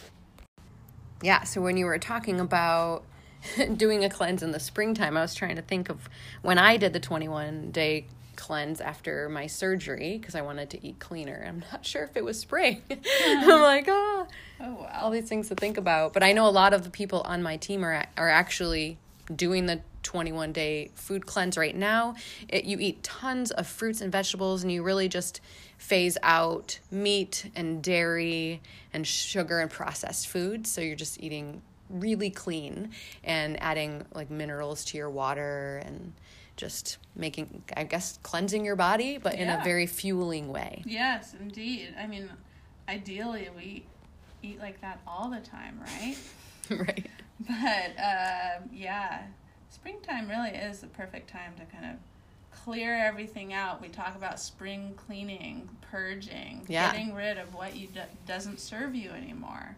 yeah, 1.22 1.42
so 1.42 1.60
when 1.60 1.76
you 1.76 1.84
were 1.84 1.98
talking 1.98 2.40
about 2.40 3.04
doing 3.76 4.04
a 4.04 4.08
cleanse 4.08 4.42
in 4.42 4.52
the 4.52 4.60
springtime, 4.60 5.16
I 5.16 5.22
was 5.22 5.34
trying 5.34 5.56
to 5.56 5.62
think 5.62 5.90
of 5.90 6.08
when 6.42 6.58
I 6.58 6.76
did 6.76 6.92
the 6.92 7.00
21 7.00 7.72
day 7.72 8.06
cleanse 8.40 8.80
after 8.80 9.28
my 9.28 9.46
surgery 9.46 10.18
because 10.18 10.34
I 10.34 10.40
wanted 10.40 10.70
to 10.70 10.84
eat 10.86 10.98
cleaner. 10.98 11.44
I'm 11.46 11.62
not 11.72 11.84
sure 11.86 12.02
if 12.02 12.16
it 12.16 12.24
was 12.24 12.40
spring. 12.40 12.82
I'm 12.90 13.60
like, 13.60 13.84
oh, 13.88 14.26
Oh 14.60 14.72
wow. 14.74 14.90
all 15.00 15.10
these 15.10 15.28
things 15.28 15.48
to 15.48 15.54
think 15.54 15.76
about. 15.76 16.12
But 16.12 16.22
I 16.22 16.32
know 16.32 16.48
a 16.48 16.50
lot 16.50 16.72
of 16.72 16.82
the 16.82 16.90
people 16.90 17.20
on 17.22 17.42
my 17.42 17.56
team 17.56 17.84
are 17.84 18.06
are 18.16 18.28
actually 18.30 18.98
doing 19.34 19.66
the 19.66 19.80
21 20.02 20.52
day 20.52 20.90
food 20.94 21.26
cleanse 21.26 21.56
right 21.56 21.76
now. 21.76 22.14
It, 22.48 22.64
you 22.64 22.78
eat 22.80 23.02
tons 23.02 23.50
of 23.50 23.66
fruits 23.66 24.00
and 24.00 24.10
vegetables, 24.10 24.62
and 24.62 24.72
you 24.72 24.82
really 24.82 25.08
just 25.08 25.40
phase 25.78 26.16
out 26.22 26.78
meat 26.90 27.50
and 27.54 27.82
dairy 27.82 28.60
and 28.92 29.06
sugar 29.06 29.60
and 29.60 29.70
processed 29.70 30.28
foods. 30.28 30.70
So 30.70 30.80
you're 30.80 30.96
just 30.96 31.20
eating 31.22 31.62
really 31.88 32.30
clean 32.30 32.90
and 33.24 33.60
adding 33.62 34.04
like 34.14 34.30
minerals 34.30 34.84
to 34.86 34.96
your 34.96 35.10
water 35.10 35.82
and 35.84 36.12
just 36.60 36.98
making, 37.16 37.62
I 37.74 37.84
guess, 37.84 38.18
cleansing 38.22 38.64
your 38.66 38.76
body, 38.76 39.16
but 39.16 39.34
in 39.34 39.48
a 39.48 39.62
very 39.64 39.86
fueling 39.86 40.48
way. 40.52 40.82
Yes, 40.84 41.34
indeed. 41.40 41.94
I 41.98 42.06
mean, 42.06 42.28
ideally 42.86 43.48
we 43.56 43.84
eat 44.42 44.60
like 44.60 44.78
that 44.82 45.00
all 45.06 45.30
the 45.30 45.40
time, 45.40 45.80
right? 45.80 46.16
right. 46.70 47.06
But 47.40 47.98
uh, 47.98 48.60
yeah, 48.70 49.22
springtime 49.70 50.28
really 50.28 50.50
is 50.50 50.80
the 50.80 50.88
perfect 50.88 51.30
time 51.30 51.54
to 51.58 51.64
kind 51.74 51.86
of 51.86 51.96
clear 52.64 52.94
everything 52.94 53.54
out. 53.54 53.80
We 53.80 53.88
talk 53.88 54.14
about 54.14 54.38
spring 54.38 54.92
cleaning, 55.06 55.66
purging, 55.90 56.66
Yeah. 56.68 56.92
getting 56.92 57.14
rid 57.14 57.38
of 57.38 57.54
what 57.54 57.74
you 57.74 57.86
do- 57.86 58.00
doesn't 58.26 58.60
serve 58.60 58.94
you 58.94 59.10
anymore. 59.12 59.76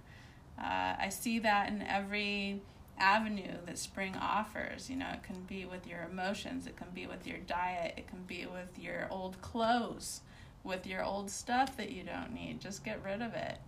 Uh, 0.61 0.95
I 0.99 1.09
see 1.11 1.39
that 1.41 1.69
in 1.69 1.83
every 1.83 2.61
avenue 2.99 3.57
that 3.67 3.79
spring 3.79 4.17
offers. 4.21 4.89
You 4.89 4.97
know, 4.97 5.11
it 5.13 5.23
can 5.23 5.43
be 5.43 5.65
with 5.65 5.87
your 5.87 6.03
emotions, 6.11 6.67
it 6.67 6.77
can 6.77 6.89
be 6.95 7.07
with 7.07 7.27
your 7.27 7.39
diet, 7.39 7.95
it 7.97 8.09
can 8.09 8.23
be 8.27 8.47
with 8.47 8.79
your 8.79 9.09
old 9.11 9.41
clothes, 9.41 10.21
with 10.65 10.87
your 10.87 11.03
old 11.03 11.31
stuff 11.31 11.77
that 11.77 11.91
you 11.91 12.03
don't 12.05 12.33
need. 12.33 12.61
Just 12.61 12.85
get 12.85 13.03
rid 13.05 13.23
of 13.23 13.35
it. 13.35 13.59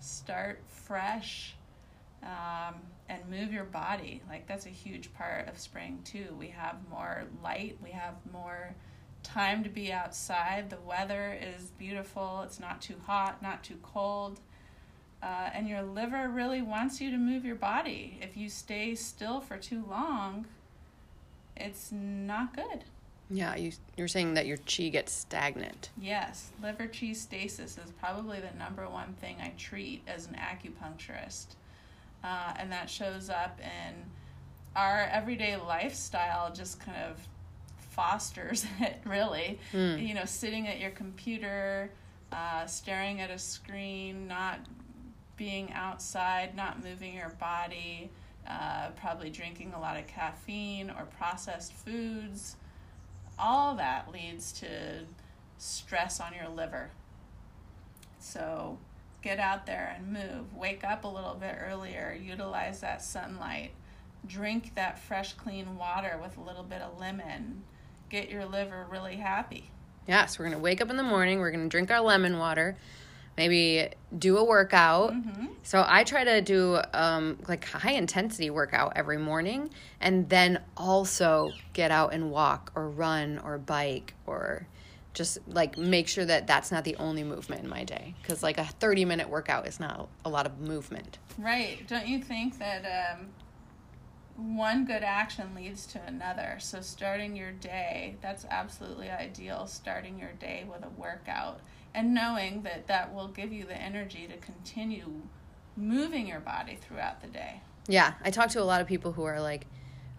Start 0.00 0.62
fresh 0.66 1.54
um, 2.22 2.74
and 3.08 3.28
move 3.28 3.52
your 3.52 3.64
body. 3.64 4.22
Like 4.28 4.46
that's 4.46 4.66
a 4.66 4.70
huge 4.70 5.12
part 5.14 5.48
of 5.48 5.58
spring 5.58 6.00
too. 6.04 6.34
We 6.38 6.48
have 6.48 6.76
more 6.90 7.24
light. 7.42 7.78
We 7.82 7.90
have 7.90 8.14
more 8.32 8.74
time 9.22 9.64
to 9.64 9.70
be 9.70 9.92
outside. 9.92 10.70
The 10.70 10.80
weather 10.80 11.38
is 11.40 11.70
beautiful. 11.78 12.42
It's 12.44 12.60
not 12.60 12.80
too 12.80 12.96
hot, 13.06 13.42
not 13.42 13.62
too 13.62 13.78
cold. 13.82 14.40
Uh, 15.22 15.50
and 15.52 15.68
your 15.68 15.82
liver 15.82 16.28
really 16.28 16.62
wants 16.62 17.00
you 17.00 17.10
to 17.10 17.16
move 17.16 17.44
your 17.44 17.56
body. 17.56 18.18
If 18.22 18.36
you 18.36 18.48
stay 18.48 18.94
still 18.94 19.40
for 19.40 19.56
too 19.56 19.84
long, 19.88 20.46
it's 21.56 21.90
not 21.90 22.54
good. 22.54 22.84
Yeah, 23.30 23.56
you, 23.56 23.72
you're 23.96 24.08
saying 24.08 24.34
that 24.34 24.46
your 24.46 24.58
chi 24.58 24.88
gets 24.88 25.12
stagnant. 25.12 25.90
Yes, 26.00 26.50
liver 26.62 26.86
chi 26.86 27.12
stasis 27.12 27.76
is 27.76 27.90
probably 28.00 28.40
the 28.40 28.56
number 28.58 28.88
one 28.88 29.14
thing 29.20 29.36
I 29.42 29.52
treat 29.58 30.02
as 30.06 30.26
an 30.26 30.36
acupuncturist. 30.36 31.46
Uh, 32.24 32.54
and 32.56 32.72
that 32.72 32.88
shows 32.88 33.28
up 33.28 33.58
in 33.60 33.94
our 34.74 35.08
everyday 35.12 35.56
lifestyle, 35.56 36.52
just 36.52 36.80
kind 36.80 36.96
of 37.10 37.18
fosters 37.90 38.64
it, 38.80 38.98
really. 39.04 39.58
You 39.72 40.14
know, 40.14 40.24
sitting 40.24 40.68
at 40.68 40.78
your 40.78 40.90
computer, 40.90 41.90
uh, 42.32 42.66
staring 42.66 43.20
at 43.20 43.30
a 43.30 43.38
screen, 43.38 44.28
not 44.28 44.60
being 45.38 45.72
outside, 45.72 46.54
not 46.54 46.84
moving 46.84 47.14
your 47.14 47.30
body, 47.40 48.10
uh, 48.46 48.88
probably 49.00 49.30
drinking 49.30 49.72
a 49.74 49.80
lot 49.80 49.96
of 49.96 50.06
caffeine 50.06 50.90
or 50.90 51.06
processed 51.16 51.72
foods 51.72 52.56
all 53.38 53.76
that 53.76 54.12
leads 54.12 54.52
to 54.52 54.68
stress 55.58 56.20
on 56.20 56.34
your 56.34 56.48
liver. 56.48 56.90
So 58.18 58.78
get 59.22 59.38
out 59.38 59.66
there 59.66 59.94
and 59.96 60.12
move. 60.12 60.54
Wake 60.54 60.84
up 60.84 61.04
a 61.04 61.08
little 61.08 61.34
bit 61.34 61.56
earlier. 61.60 62.18
Utilize 62.20 62.80
that 62.80 63.02
sunlight. 63.02 63.70
Drink 64.26 64.74
that 64.74 64.98
fresh, 64.98 65.34
clean 65.34 65.76
water 65.78 66.18
with 66.20 66.36
a 66.36 66.40
little 66.40 66.64
bit 66.64 66.82
of 66.82 66.98
lemon. 66.98 67.62
Get 68.10 68.28
your 68.28 68.44
liver 68.44 68.86
really 68.90 69.16
happy. 69.16 69.70
Yeah, 70.06 70.26
so 70.26 70.42
we're 70.42 70.50
gonna 70.50 70.60
wake 70.60 70.80
up 70.80 70.90
in 70.90 70.96
the 70.96 71.02
morning. 71.02 71.38
We're 71.38 71.50
gonna 71.50 71.68
drink 71.68 71.90
our 71.90 72.00
lemon 72.00 72.38
water, 72.38 72.76
maybe 73.38 73.88
do 74.18 74.36
a 74.36 74.44
workout. 74.44 75.14
So 75.62 75.84
I 75.86 76.04
try 76.04 76.24
to 76.24 76.42
do 76.42 76.80
um, 76.92 77.38
like 77.48 77.64
high 77.64 77.92
intensity 77.92 78.50
workout 78.50 78.92
every 78.96 79.18
morning, 79.18 79.70
and 80.00 80.28
then 80.28 80.60
also 80.76 81.52
get 81.72 81.90
out 81.90 82.12
and 82.12 82.30
walk 82.30 82.72
or 82.74 82.88
run 82.88 83.38
or 83.38 83.56
bike 83.58 84.14
or 84.26 84.66
just 85.14 85.38
like 85.48 85.78
make 85.78 86.06
sure 86.06 86.24
that 86.24 86.46
that's 86.46 86.70
not 86.70 86.84
the 86.84 86.96
only 86.96 87.24
movement 87.24 87.64
in 87.64 87.68
my 87.68 87.82
day 87.82 88.14
because 88.22 88.42
like 88.42 88.56
a 88.58 88.64
30 88.64 89.04
minute 89.04 89.28
workout 89.28 89.66
is 89.66 89.80
not 89.80 90.08
a 90.24 90.28
lot 90.28 90.46
of 90.46 90.60
movement 90.60 91.18
Right. 91.38 91.86
Don't 91.86 92.08
you 92.08 92.20
think 92.20 92.58
that 92.58 93.16
um, 93.16 93.28
one 94.36 94.84
good 94.84 95.04
action 95.04 95.54
leads 95.54 95.86
to 95.86 96.02
another. 96.04 96.56
So 96.60 96.80
starting 96.80 97.36
your 97.36 97.52
day, 97.52 98.16
that's 98.20 98.44
absolutely 98.50 99.08
ideal. 99.08 99.66
Starting 99.68 100.18
your 100.18 100.32
day 100.32 100.66
with 100.70 100.84
a 100.84 100.88
workout 101.00 101.60
and 101.98 102.14
knowing 102.14 102.62
that 102.62 102.86
that 102.86 103.12
will 103.12 103.26
give 103.26 103.52
you 103.52 103.64
the 103.64 103.76
energy 103.76 104.28
to 104.28 104.36
continue 104.36 105.10
moving 105.76 106.28
your 106.28 106.38
body 106.38 106.78
throughout 106.80 107.20
the 107.20 107.26
day. 107.26 107.60
Yeah, 107.88 108.14
I 108.22 108.30
talk 108.30 108.50
to 108.50 108.62
a 108.62 108.64
lot 108.64 108.80
of 108.80 108.86
people 108.86 109.10
who 109.10 109.24
are 109.24 109.40
like, 109.40 109.66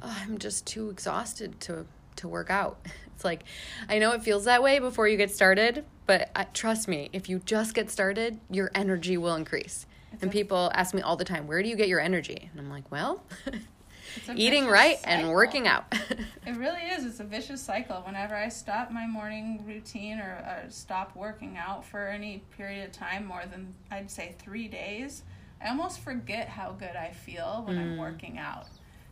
oh, 0.04 0.18
I'm 0.22 0.40
just 0.40 0.68
too 0.68 0.90
exhausted 0.90 1.60
to 1.62 1.86
to 2.18 2.28
work 2.28 2.50
out. 2.50 2.86
It's 3.16 3.26
like 3.26 3.44
I 3.90 4.00
know 4.00 4.14
it 4.14 4.24
feels 4.24 4.46
that 4.46 4.64
way 4.64 4.80
before 4.80 5.06
you 5.06 5.18
get 5.18 5.30
started, 5.30 5.84
but 6.06 6.30
uh, 6.38 6.46
trust 6.54 6.88
me, 6.88 7.10
if 7.12 7.28
you 7.28 7.40
just 7.40 7.74
get 7.74 7.92
started, 7.92 8.40
your 8.50 8.72
energy 8.74 9.18
will 9.18 9.36
increase. 9.36 9.86
It's 10.14 10.24
and 10.24 10.32
a, 10.32 10.34
people 10.34 10.72
ask 10.74 10.94
me 10.94 11.02
all 11.02 11.18
the 11.18 11.26
time, 11.26 11.46
"Where 11.46 11.62
do 11.62 11.68
you 11.68 11.76
get 11.76 11.90
your 11.90 12.00
energy?" 12.00 12.50
And 12.50 12.62
I'm 12.62 12.70
like, 12.70 12.90
"Well, 12.90 13.22
eating 14.36 14.68
right 14.68 15.00
cycle. 15.00 15.26
and 15.26 15.30
working 15.34 15.68
out." 15.68 15.86
it 16.46 16.56
really 16.56 16.82
is. 16.82 17.06
It's 17.06 17.20
a 17.20 17.24
vicious 17.24 17.62
cycle. 17.62 18.02
Whenever 18.06 18.36
I 18.36 18.50
stop 18.50 18.92
my 18.92 19.08
morning 19.08 19.64
routine 19.68 20.20
or 20.20 20.44
uh, 20.46 20.70
stop 20.70 21.16
working 21.16 21.58
out 21.58 21.86
for 21.86 22.08
any 22.08 22.44
period 22.58 22.86
of 22.86 22.92
time 22.92 23.26
more 23.26 23.44
than 23.50 23.74
I'd 23.92 24.10
say 24.10 24.36
3 24.40 24.68
days, 24.68 25.24
I 25.64 25.70
almost 25.70 26.00
forget 26.00 26.48
how 26.48 26.72
good 26.72 26.96
I 26.96 27.12
feel 27.12 27.64
when 27.66 27.78
mm. 27.78 27.82
I'm 27.82 27.98
working 27.98 28.38
out. 28.38 28.68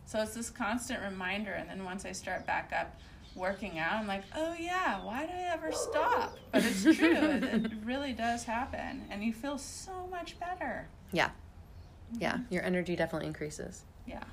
So 0.06 0.22
it's 0.22 0.34
this 0.34 0.50
constant 0.50 1.04
reminder 1.04 1.52
and 1.52 1.70
then 1.70 1.84
once 1.84 2.06
I 2.06 2.14
start 2.14 2.48
back 2.48 2.72
up 2.74 2.98
working 3.36 3.78
out, 3.78 3.94
I'm 3.94 4.08
like, 4.08 4.24
oh 4.36 4.56
yeah, 4.58 5.04
why 5.04 5.26
did 5.26 5.36
I 5.36 5.54
ever 5.54 5.72
stop? 5.72 6.38
But 6.52 6.66
it's 6.66 6.84
true. 6.84 7.14
it, 7.14 7.44
it, 7.44 7.72
really 7.84 8.14
does 8.14 8.46
happen. 8.46 9.04
And 9.10 9.24
you 9.24 9.34
feel 9.34 9.58
so 9.58 10.08
much 10.10 10.40
better. 10.40 10.88
Yeah. 11.12 11.32
Yeah. 12.18 12.40
Your 12.50 12.64
energy 12.64 12.96
definitely 12.96 13.28
increases. 13.28 13.84
Yeah. 14.08 14.24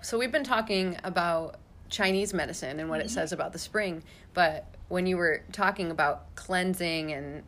So 0.00 0.18
we've 0.18 0.32
been 0.32 0.44
talking 0.44 0.96
about 1.04 1.56
Chinese 1.88 2.34
medicine 2.34 2.80
and 2.80 2.88
what 2.88 3.00
mm-hmm. 3.00 3.06
it 3.06 3.10
says 3.10 3.32
about 3.32 3.52
the 3.52 3.58
spring, 3.58 4.02
but 4.34 4.66
when 4.88 5.06
you 5.06 5.16
were 5.16 5.42
talking 5.52 5.90
about 5.90 6.34
cleansing 6.34 7.12
and 7.12 7.42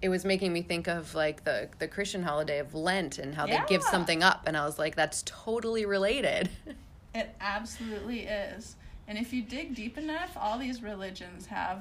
it 0.00 0.08
was 0.08 0.24
making 0.24 0.52
me 0.52 0.62
think 0.62 0.86
of 0.86 1.14
like 1.14 1.44
the 1.44 1.68
the 1.78 1.88
Christian 1.88 2.22
holiday 2.22 2.58
of 2.58 2.74
Lent 2.74 3.18
and 3.18 3.34
how 3.34 3.46
yeah. 3.46 3.62
they 3.62 3.68
give 3.68 3.82
something 3.82 4.22
up 4.22 4.44
and 4.46 4.56
I 4.56 4.64
was 4.64 4.78
like 4.78 4.94
that's 4.94 5.22
totally 5.24 5.84
related. 5.86 6.50
It 7.14 7.34
absolutely 7.40 8.20
is. 8.20 8.76
And 9.08 9.18
if 9.18 9.32
you 9.32 9.42
dig 9.42 9.74
deep 9.74 9.96
enough, 9.96 10.36
all 10.36 10.58
these 10.58 10.82
religions 10.82 11.46
have 11.46 11.80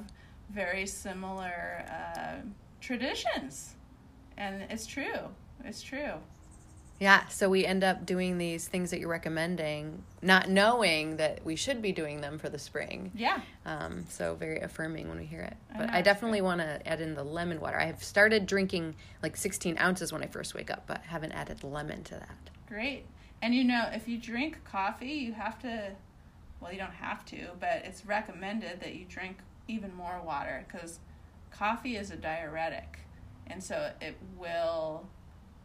very 0.50 0.88
similar 0.88 1.86
uh, 1.92 2.38
traditions. 2.80 3.76
And 4.38 4.64
it's 4.70 4.88
true. 4.88 5.30
It's 5.64 5.82
true. 5.82 6.14
Yeah, 7.00 7.28
so 7.28 7.50
we 7.50 7.66
end 7.66 7.84
up 7.84 8.06
doing 8.06 8.38
these 8.38 8.68
things 8.68 8.90
that 8.90 9.00
you're 9.00 9.10
recommending, 9.10 10.04
not 10.22 10.50
knowing 10.50 11.18
that 11.18 11.46
we 11.46 11.56
should 11.56 11.82
be 11.82 11.92
doing 11.92 12.22
them 12.22 12.40
for 12.40 12.50
the 12.50 12.58
spring. 12.58 13.12
Yeah. 13.14 13.42
Um, 13.66 14.06
so 14.10 14.34
very 14.34 14.60
affirming 14.62 15.08
when 15.08 15.20
we 15.20 15.26
hear 15.26 15.42
it. 15.42 15.56
But 15.78 15.92
I, 15.92 16.00
I 16.00 16.02
definitely 16.02 16.42
want 16.42 16.62
to 16.62 16.88
add 16.88 17.00
in 17.00 17.14
the 17.14 17.24
lemon 17.24 17.60
water. 17.60 17.80
I 17.80 17.86
have 17.86 18.04
started 18.04 18.48
drinking 18.48 18.96
like 19.22 19.38
16 19.38 19.78
ounces 19.78 20.12
when 20.12 20.24
I 20.24 20.28
first 20.28 20.56
wake 20.56 20.72
up, 20.72 20.88
but 20.88 21.02
haven't 21.04 21.34
added 21.34 21.64
lemon 21.64 22.04
to 22.06 22.16
that. 22.16 22.50
Great. 22.68 23.06
And 23.44 23.54
you 23.54 23.64
know, 23.64 23.90
if 23.94 24.08
you 24.08 24.18
drink 24.18 24.64
coffee, 24.64 25.14
you 25.14 25.34
have 25.34 25.60
to 25.60 25.92
well, 26.60 26.72
you 26.72 26.80
don't 26.80 26.94
have 26.94 27.24
to, 27.26 27.50
but 27.60 27.84
it's 27.86 28.06
recommended 28.06 28.80
that 28.80 28.96
you 28.96 29.06
drink 29.06 29.38
even 29.68 29.94
more 29.94 30.20
water 30.26 30.66
because 30.68 31.00
coffee 31.52 31.98
is 31.98 32.12
a 32.12 32.16
diuretic. 32.16 33.00
And 33.48 33.64
so 33.64 33.92
it 34.02 34.18
will 34.38 35.06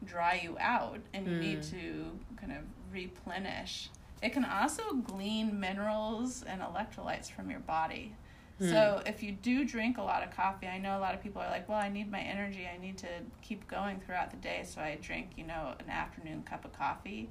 dry 0.05 0.41
you 0.43 0.57
out 0.59 1.01
and 1.13 1.27
you 1.27 1.35
mm. 1.35 1.41
need 1.41 1.65
hmm. 1.65 1.77
to 1.77 2.05
kind 2.37 2.53
of 2.53 2.65
replenish. 2.93 3.91
It 4.23 4.33
can 4.33 4.45
also 4.45 4.95
glean 4.95 5.59
minerals 5.59 6.45
and 6.45 6.61
electrolytes 6.61 7.31
from 7.31 7.51
your 7.51 7.61
body. 7.61 8.15
Mm. 8.61 8.71
So 8.71 9.03
if 9.07 9.23
you 9.23 9.33
do 9.33 9.65
drink 9.65 9.99
a 9.99 10.03
lot 10.03 10.23
of 10.23 10.35
coffee, 10.35 10.69
I 10.69 10.79
know 10.79 10.97
a 10.97 11.01
lot 11.01 11.15
of 11.15 11.23
people 11.23 11.43
are 11.43 11.51
like, 11.51 11.69
"Well, 11.69 11.79
I 11.79 11.89
need 11.89 12.11
my 12.11 12.21
energy. 12.21 12.69
I 12.73 12.79
need 12.79 12.99
to 12.99 13.09
keep 13.41 13.67
going 13.67 14.01
throughout 14.01 14.31
the 14.31 14.37
day, 14.37 14.63
so 14.65 14.81
I 14.81 14.99
drink, 15.01 15.31
you 15.37 15.45
know, 15.45 15.75
an 15.81 15.91
afternoon 15.91 16.43
cup 16.45 16.65
of 16.65 16.73
coffee." 16.73 17.31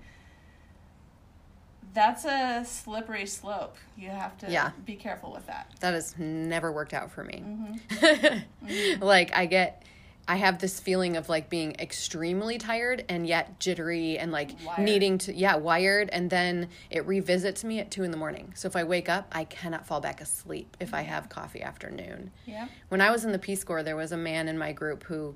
that's 1.93 2.25
a 2.25 2.63
slippery 2.65 3.25
slope. 3.25 3.75
You 3.97 4.09
have 4.09 4.37
to 4.39 4.51
yeah. 4.51 4.71
be 4.85 4.95
careful 4.95 5.31
with 5.31 5.45
that. 5.47 5.71
That 5.81 5.93
has 5.93 6.17
never 6.17 6.71
worked 6.71 6.93
out 6.93 7.11
for 7.11 7.23
me. 7.23 7.43
Mm-hmm. 7.45 8.65
mm-hmm. 8.65 9.03
Like 9.03 9.35
I 9.35 9.45
get 9.45 9.83
I 10.31 10.35
have 10.37 10.59
this 10.59 10.79
feeling 10.79 11.17
of 11.17 11.27
like 11.27 11.49
being 11.49 11.75
extremely 11.77 12.57
tired 12.57 13.03
and 13.09 13.27
yet 13.27 13.59
jittery 13.59 14.17
and 14.17 14.31
like 14.31 14.51
wired. 14.65 14.79
needing 14.79 15.17
to 15.17 15.33
yeah, 15.33 15.57
wired 15.57 16.09
and 16.13 16.29
then 16.29 16.69
it 16.89 17.05
revisits 17.05 17.65
me 17.65 17.79
at 17.79 17.91
two 17.91 18.03
in 18.03 18.11
the 18.11 18.17
morning. 18.17 18.53
So 18.55 18.69
if 18.69 18.77
I 18.77 18.85
wake 18.85 19.09
up, 19.09 19.27
I 19.33 19.43
cannot 19.43 19.85
fall 19.85 19.99
back 19.99 20.21
asleep 20.21 20.77
if 20.79 20.93
I 20.93 21.01
have 21.01 21.27
coffee 21.27 21.61
afternoon. 21.61 22.31
Yeah. 22.45 22.69
When 22.87 23.01
I 23.01 23.11
was 23.11 23.25
in 23.25 23.33
the 23.33 23.39
Peace 23.39 23.65
Corps, 23.65 23.83
there 23.83 23.97
was 23.97 24.13
a 24.13 24.17
man 24.17 24.47
in 24.47 24.57
my 24.57 24.71
group 24.71 25.03
who 25.03 25.35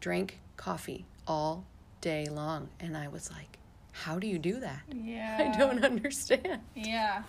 drank 0.00 0.40
coffee 0.56 1.04
all 1.26 1.66
day 2.00 2.24
long 2.24 2.70
and 2.80 2.96
I 2.96 3.08
was 3.08 3.30
like 3.30 3.58
how 3.92 4.18
do 4.18 4.26
you 4.26 4.38
do 4.38 4.58
that? 4.60 4.80
Yeah. 4.94 5.52
I 5.54 5.58
don't 5.58 5.84
understand. 5.84 6.62
Yeah. 6.74 7.24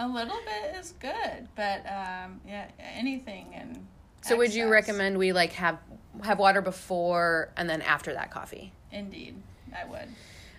A 0.00 0.08
little 0.08 0.40
bit 0.44 0.74
is 0.80 0.94
good, 0.98 1.46
but 1.54 1.86
um, 1.86 2.40
yeah, 2.44 2.66
anything 2.80 3.46
and 3.54 3.76
So 4.22 4.34
excess. 4.34 4.38
would 4.38 4.54
you 4.54 4.66
recommend 4.68 5.16
we 5.16 5.32
like 5.32 5.52
have 5.52 5.78
have 6.22 6.38
water 6.38 6.62
before 6.62 7.50
and 7.56 7.68
then 7.68 7.82
after 7.82 8.12
that 8.14 8.30
coffee? 8.30 8.72
Indeed. 8.92 9.36
I 9.74 9.84
would. 9.88 10.08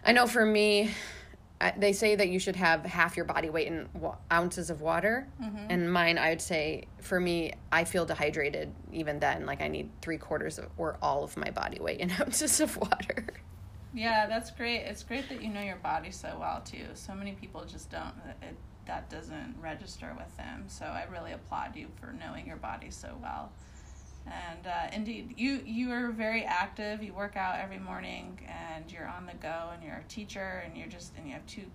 I 0.04 0.12
know 0.12 0.28
for 0.28 0.46
me 0.46 0.92
they 1.76 1.92
say 1.92 2.16
that 2.16 2.30
you 2.30 2.38
should 2.38 2.56
have 2.56 2.86
half 2.86 3.16
your 3.16 3.26
body 3.26 3.50
weight 3.50 3.68
in 3.68 3.90
ounces 4.32 4.70
of 4.70 4.80
water 4.80 5.28
mm-hmm. 5.42 5.66
and 5.72 5.92
mine 5.92 6.20
i 6.20 6.30
would 6.30 6.40
say 6.40 6.84
for 7.02 7.20
me 7.20 7.52
i 7.72 7.84
feel 7.84 8.06
dehydrated 8.06 8.72
even 8.94 9.18
then 9.20 9.44
like 9.44 9.60
i 9.60 9.68
need 9.68 9.90
three 10.00 10.20
quarters 10.20 10.60
of, 10.60 10.68
or 10.78 11.00
all 11.02 11.24
of 11.24 11.36
my 11.36 11.50
body 11.50 11.80
weight 11.80 12.00
in 12.00 12.12
ounces 12.22 12.60
of 12.60 12.78
water 12.78 13.26
yeah, 13.98 14.28
that's 14.28 14.52
great. 14.52 14.82
It's 14.82 15.02
great 15.02 15.28
that 15.30 15.42
you 15.42 15.50
know 15.50 15.62
your 15.62 15.78
body 15.78 16.12
so 16.12 16.38
well 16.40 16.62
too. 16.64 16.86
So 16.94 17.16
many 17.16 17.32
people 17.32 17.66
just 17.66 17.90
don't. 17.90 18.14
It, 18.44 18.56
that 18.86 19.10
doesn't 19.10 19.56
register 19.60 20.16
with 20.18 20.36
them. 20.38 20.66
So 20.68 20.86
I 20.86 21.06
really 21.12 21.34
applaud 21.34 21.76
you 21.76 21.88
for 22.00 22.14
knowing 22.14 22.46
your 22.46 22.58
body 22.58 22.92
so 22.92 23.18
well. 23.22 23.52
And 24.28 24.68
uh, 24.68 24.96
indeed, 24.96 25.34
you 25.38 25.62
you 25.66 25.92
are 25.92 26.12
very 26.12 26.44
active. 26.44 27.02
You 27.02 27.14
work 27.14 27.36
out 27.36 27.60
every 27.60 27.80
morning, 27.80 28.40
and 28.48 28.92
you're 28.92 29.08
on 29.08 29.26
the 29.26 29.34
go, 29.34 29.70
and 29.74 29.84
you're 29.84 29.96
a 29.96 30.10
teacher, 30.10 30.64
and 30.66 30.78
you're 30.78 30.88
just 30.88 31.14
and 31.18 31.26
you 31.28 31.34
have 31.34 31.46
two 31.46 31.66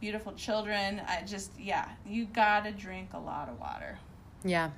beautiful 0.00 0.32
children. 0.32 1.00
I 1.06 1.22
just 1.26 1.52
yeah, 1.58 1.88
you 2.06 2.26
gotta 2.26 2.72
drink 2.72 3.10
a 3.12 3.18
lot 3.18 3.48
of 3.48 3.60
water. 3.60 3.98
Yeah. 4.44 4.70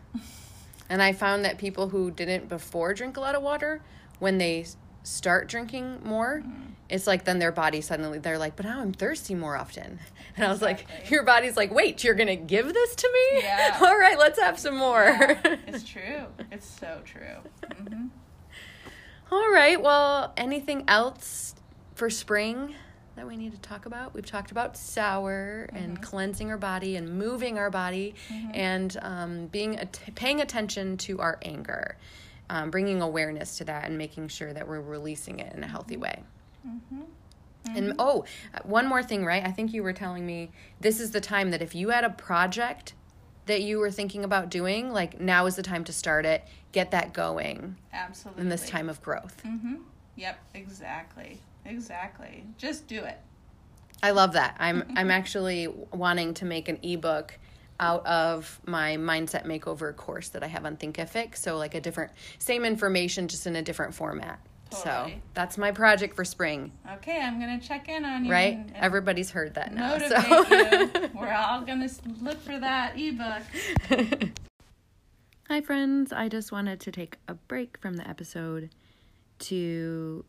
and 0.89 1.03
I 1.03 1.13
found 1.13 1.45
that 1.45 1.59
people 1.59 1.89
who 1.89 2.11
didn't 2.11 2.49
before 2.49 2.95
drink 2.95 3.17
a 3.17 3.21
lot 3.21 3.35
of 3.35 3.43
water, 3.43 3.83
when 4.19 4.39
they 4.39 4.67
start 5.03 5.49
drinking 5.49 6.01
more, 6.05 6.43
mm. 6.45 6.73
It's 6.89 7.07
like 7.07 7.25
then 7.25 7.39
their 7.39 7.53
body 7.53 7.81
suddenly 7.81 8.19
they're 8.19 8.39
like, 8.39 8.57
but 8.57 8.67
now 8.67 8.81
I'm 8.81 8.93
thirsty 8.93 9.35
more 9.35 9.57
often. 9.57 9.99
And 10.37 10.47
I 10.47 10.53
was 10.53 10.63
like, 10.63 10.87
your 11.11 11.25
body's 11.25 11.57
like, 11.57 11.75
wait, 11.75 12.05
you're 12.05 12.15
gonna 12.15 12.37
give 12.37 12.73
this 12.73 12.95
to 12.95 13.11
me? 13.13 13.41
Yeah. 13.43 13.77
All 13.83 13.99
right, 13.99 14.17
let's 14.17 14.39
have 14.39 14.57
some 14.57 14.77
more. 14.77 15.03
Yeah, 15.03 15.57
it's 15.67 15.83
true. 15.83 16.27
It's 16.53 16.69
so 16.79 17.01
true. 17.05 17.39
Mm-hmm. 17.65 18.07
All 19.33 19.51
right. 19.51 19.83
Well, 19.83 20.33
anything 20.37 20.85
else 20.87 21.57
for 21.97 22.09
spring 22.09 22.77
that 23.17 23.27
we 23.27 23.37
need 23.37 23.51
to 23.51 23.61
talk 23.61 23.85
about? 23.85 24.15
We've 24.15 24.25
talked 24.25 24.53
about 24.53 24.77
sour 24.77 25.69
mm-hmm. 25.73 25.77
and 25.77 26.03
cleansing 26.03 26.53
our 26.53 26.57
body 26.57 26.95
and 26.95 27.19
moving 27.19 27.59
our 27.59 27.71
body 27.71 28.15
mm-hmm. 28.29 28.51
and 28.55 28.97
um, 29.03 29.47
being 29.49 29.77
att- 29.77 29.99
paying 30.15 30.41
attention 30.41 30.99
to 30.99 31.19
our 31.19 31.41
anger 31.43 31.97
um, 32.51 32.71
bringing 32.71 33.03
awareness 33.03 33.59
to 33.59 33.65
that 33.65 33.85
and 33.87 33.99
making 33.99 34.29
sure 34.29 34.53
that 34.53 34.67
we're 34.67 34.81
releasing 34.81 35.41
it 35.41 35.55
in 35.55 35.63
a 35.63 35.67
healthy 35.67 35.97
way. 35.97 36.23
Mm-hmm. 36.69 37.01
Mm-hmm. 37.01 37.77
And 37.77 37.95
oh, 37.99 38.25
one 38.65 38.87
more 38.87 39.03
thing, 39.03 39.25
right? 39.25 39.45
I 39.45 39.51
think 39.51 39.73
you 39.73 39.83
were 39.83 39.93
telling 39.93 40.25
me 40.25 40.51
this 40.81 41.01
is 41.01 41.11
the 41.11 41.21
time 41.21 41.51
that 41.51 41.63
if 41.63 41.75
you 41.75 41.91
had 41.91 42.05
a 42.05 42.11
project 42.11 42.95
that 43.47 43.63
you 43.63 43.79
were 43.79 43.91
thinking 43.91 44.25
about 44.25 44.51
doing, 44.51 44.93
like 44.93 45.21
now 45.21 45.47
is 45.47 45.57
the 45.57 45.63
time 45.63 45.85
to 45.85 45.93
start 45.93 46.27
it, 46.27 46.45
get 46.73 46.91
that 46.91 47.13
going. 47.13 47.77
Absolutely. 47.93 48.43
In 48.43 48.49
this 48.49 48.69
time 48.69 48.89
of 48.89 49.03
growth. 49.03 49.43
Mm-hmm. 49.45 49.77
Yep, 50.17 50.39
exactly. 50.55 51.41
Exactly. 51.65 52.45
Just 52.57 52.87
do 52.87 53.03
it. 53.05 53.19
I 54.03 54.11
love 54.13 54.33
that. 54.35 54.57
I'm 54.59 54.85
I'm 54.97 55.11
actually 55.11 55.69
wanting 55.93 56.35
to 56.35 56.45
make 56.45 56.69
an 56.69 56.79
ebook 56.83 57.39
out 57.81 58.05
of 58.07 58.61
my 58.67 58.97
mindset 58.97 59.47
makeover 59.47 59.95
course 59.95 60.31
that 60.31 60.43
I 60.43 60.49
have 60.49 60.67
on 60.67 60.77
Thinkific. 60.77 61.37
So 61.37 61.57
like 61.57 61.75
a 61.75 61.81
different 61.81 62.13
same 62.39 62.65
information 62.65 63.29
just 63.29 63.47
in 63.47 63.57
a 63.57 63.63
different 63.63 63.95
format. 63.95 64.41
Totally. 64.71 65.13
So 65.15 65.21
that's 65.35 65.57
my 65.57 65.73
project 65.73 66.15
for 66.15 66.25
spring. 66.25 66.73
Okay, 66.95 67.21
I'm 67.21 67.41
gonna 67.41 67.61
check 67.61 67.89
in 67.89 68.05
on 68.05 68.25
you. 68.25 68.33
Right? 68.33 68.55
And, 68.55 68.71
and 68.75 68.85
Everybody's 68.85 69.31
heard 69.31 69.55
that 69.55 69.75
now. 69.75 69.97
Motivate 69.97 70.11
so. 70.11 71.01
you. 71.03 71.11
We're 71.19 71.33
all 71.33 71.63
gonna 71.63 71.89
look 72.21 72.41
for 72.41 72.59
that 72.59 72.99
ebook. 72.99 73.43
Hi, 75.49 75.63
friends. 75.63 76.13
I 76.13 76.29
just 76.29 76.53
wanted 76.53 76.81
to 76.81 76.93
take 76.93 77.17
a 77.27 77.35
break 77.35 77.79
from 77.79 77.97
the 77.97 78.07
episode 78.07 78.69
to 79.39 80.25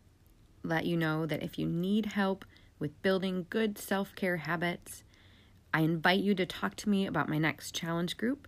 let 0.63 0.85
you 0.85 0.95
know 0.95 1.25
that 1.25 1.43
if 1.43 1.59
you 1.59 1.65
need 1.65 2.05
help 2.07 2.45
with 2.79 3.01
building 3.01 3.45
good 3.49 3.77
self 3.77 4.15
care 4.15 4.37
habits, 4.37 5.03
I 5.73 5.81
invite 5.81 6.21
you 6.21 6.33
to 6.35 6.45
talk 6.45 6.75
to 6.77 6.89
me 6.89 7.05
about 7.05 7.27
my 7.29 7.37
next 7.37 7.75
challenge 7.75 8.17
group. 8.17 8.47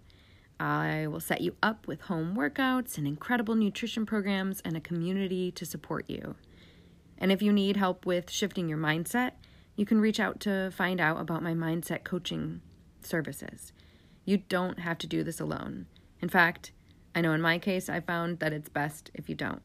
I 0.61 1.07
will 1.07 1.19
set 1.19 1.41
you 1.41 1.55
up 1.63 1.87
with 1.87 2.01
home 2.01 2.35
workouts 2.35 2.99
and 2.99 3.07
incredible 3.07 3.55
nutrition 3.55 4.05
programs 4.05 4.61
and 4.61 4.77
a 4.77 4.79
community 4.79 5.51
to 5.53 5.65
support 5.65 6.07
you. 6.07 6.35
And 7.17 7.31
if 7.31 7.41
you 7.41 7.51
need 7.51 7.77
help 7.77 8.05
with 8.05 8.29
shifting 8.29 8.69
your 8.69 8.77
mindset, 8.77 9.31
you 9.75 9.87
can 9.87 9.99
reach 9.99 10.19
out 10.19 10.39
to 10.41 10.69
find 10.69 11.01
out 11.01 11.19
about 11.19 11.41
my 11.41 11.55
mindset 11.55 12.03
coaching 12.03 12.61
services. 13.01 13.71
You 14.23 14.37
don't 14.37 14.77
have 14.81 14.99
to 14.99 15.07
do 15.07 15.23
this 15.23 15.39
alone. 15.39 15.87
In 16.21 16.29
fact, 16.29 16.71
I 17.15 17.21
know 17.21 17.33
in 17.33 17.41
my 17.41 17.57
case, 17.57 17.89
I 17.89 17.99
found 17.99 18.37
that 18.37 18.53
it's 18.53 18.69
best 18.69 19.09
if 19.15 19.27
you 19.29 19.33
don't. 19.33 19.63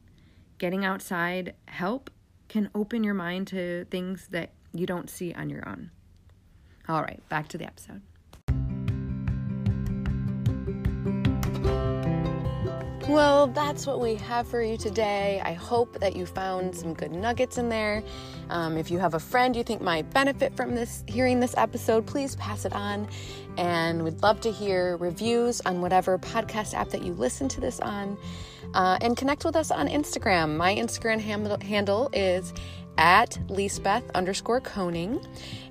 Getting 0.56 0.82
outside 0.82 1.52
help 1.66 2.08
can 2.48 2.70
open 2.74 3.04
your 3.04 3.12
mind 3.12 3.48
to 3.48 3.84
things 3.90 4.28
that 4.28 4.52
you 4.72 4.86
don't 4.86 5.10
see 5.10 5.34
on 5.34 5.50
your 5.50 5.68
own. 5.68 5.90
All 6.88 7.02
right, 7.02 7.20
back 7.28 7.48
to 7.48 7.58
the 7.58 7.66
episode. 7.66 8.00
Well, 13.08 13.46
that's 13.46 13.86
what 13.86 14.00
we 14.00 14.16
have 14.16 14.48
for 14.48 14.60
you 14.60 14.76
today. 14.76 15.40
I 15.44 15.52
hope 15.52 16.00
that 16.00 16.16
you 16.16 16.26
found 16.26 16.74
some 16.74 16.92
good 16.92 17.12
nuggets 17.12 17.56
in 17.56 17.68
there. 17.68 18.02
Um, 18.50 18.76
if 18.76 18.90
you 18.90 18.98
have 18.98 19.14
a 19.14 19.20
friend 19.20 19.54
you 19.54 19.62
think 19.62 19.80
might 19.80 20.10
benefit 20.10 20.56
from 20.56 20.74
this, 20.74 21.04
hearing 21.06 21.38
this 21.38 21.54
episode, 21.56 22.04
please 22.04 22.34
pass 22.34 22.64
it 22.64 22.72
on. 22.72 23.06
And 23.58 24.02
we'd 24.02 24.20
love 24.24 24.40
to 24.40 24.50
hear 24.50 24.96
reviews 24.96 25.60
on 25.60 25.80
whatever 25.80 26.18
podcast 26.18 26.74
app 26.74 26.88
that 26.88 27.02
you 27.04 27.12
listen 27.12 27.46
to 27.50 27.60
this 27.60 27.78
on. 27.78 28.18
Uh, 28.74 28.98
and 29.00 29.16
connect 29.16 29.44
with 29.44 29.54
us 29.54 29.70
on 29.70 29.86
Instagram. 29.86 30.56
My 30.56 30.74
Instagram 30.74 31.20
ham- 31.20 31.60
handle 31.60 32.10
is 32.12 32.52
at 32.98 33.38
Lisbeth 33.48 34.10
underscore 34.16 34.60
Koning, 34.60 35.24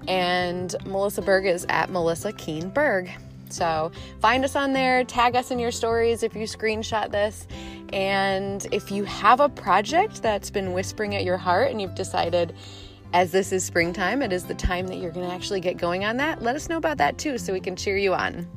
and 0.08 0.74
Melissa 0.86 1.22
Berg 1.22 1.48
is 1.48 1.66
at 1.68 1.90
Melissa 1.90 2.32
Keen 2.32 2.70
Berg. 2.70 3.12
So 3.50 3.92
find 4.20 4.44
us 4.44 4.56
on 4.56 4.74
there, 4.74 5.04
tag 5.04 5.36
us 5.36 5.52
in 5.52 5.60
your 5.60 5.72
stories 5.72 6.24
if 6.24 6.36
you 6.36 6.44
screenshot 6.44 7.12
this. 7.12 7.48
And 7.94 8.66
if 8.72 8.92
you 8.92 9.04
have 9.06 9.40
a 9.40 9.50
project 9.50 10.22
that's 10.22 10.50
been 10.50 10.74
whispering 10.74 11.16
at 11.16 11.24
your 11.24 11.38
heart 11.38 11.72
and 11.72 11.82
you've 11.82 11.96
decided, 11.96 12.56
as 13.14 13.32
this 13.32 13.52
is 13.52 13.64
springtime, 13.64 14.22
it 14.22 14.34
is 14.34 14.46
the 14.46 14.56
time 14.56 14.88
that 14.88 14.98
you're 14.98 15.12
going 15.12 15.28
to 15.28 15.34
actually 15.34 15.62
get 15.62 15.78
going 15.78 16.04
on 16.04 16.18
that, 16.18 16.42
let 16.42 16.56
us 16.56 16.70
know 16.70 16.78
about 16.78 16.98
that 16.98 17.18
too 17.18 17.38
so 17.38 17.54
we 17.54 17.60
can 17.60 17.76
cheer 17.76 17.98
you 17.98 18.14
on. 18.14 18.48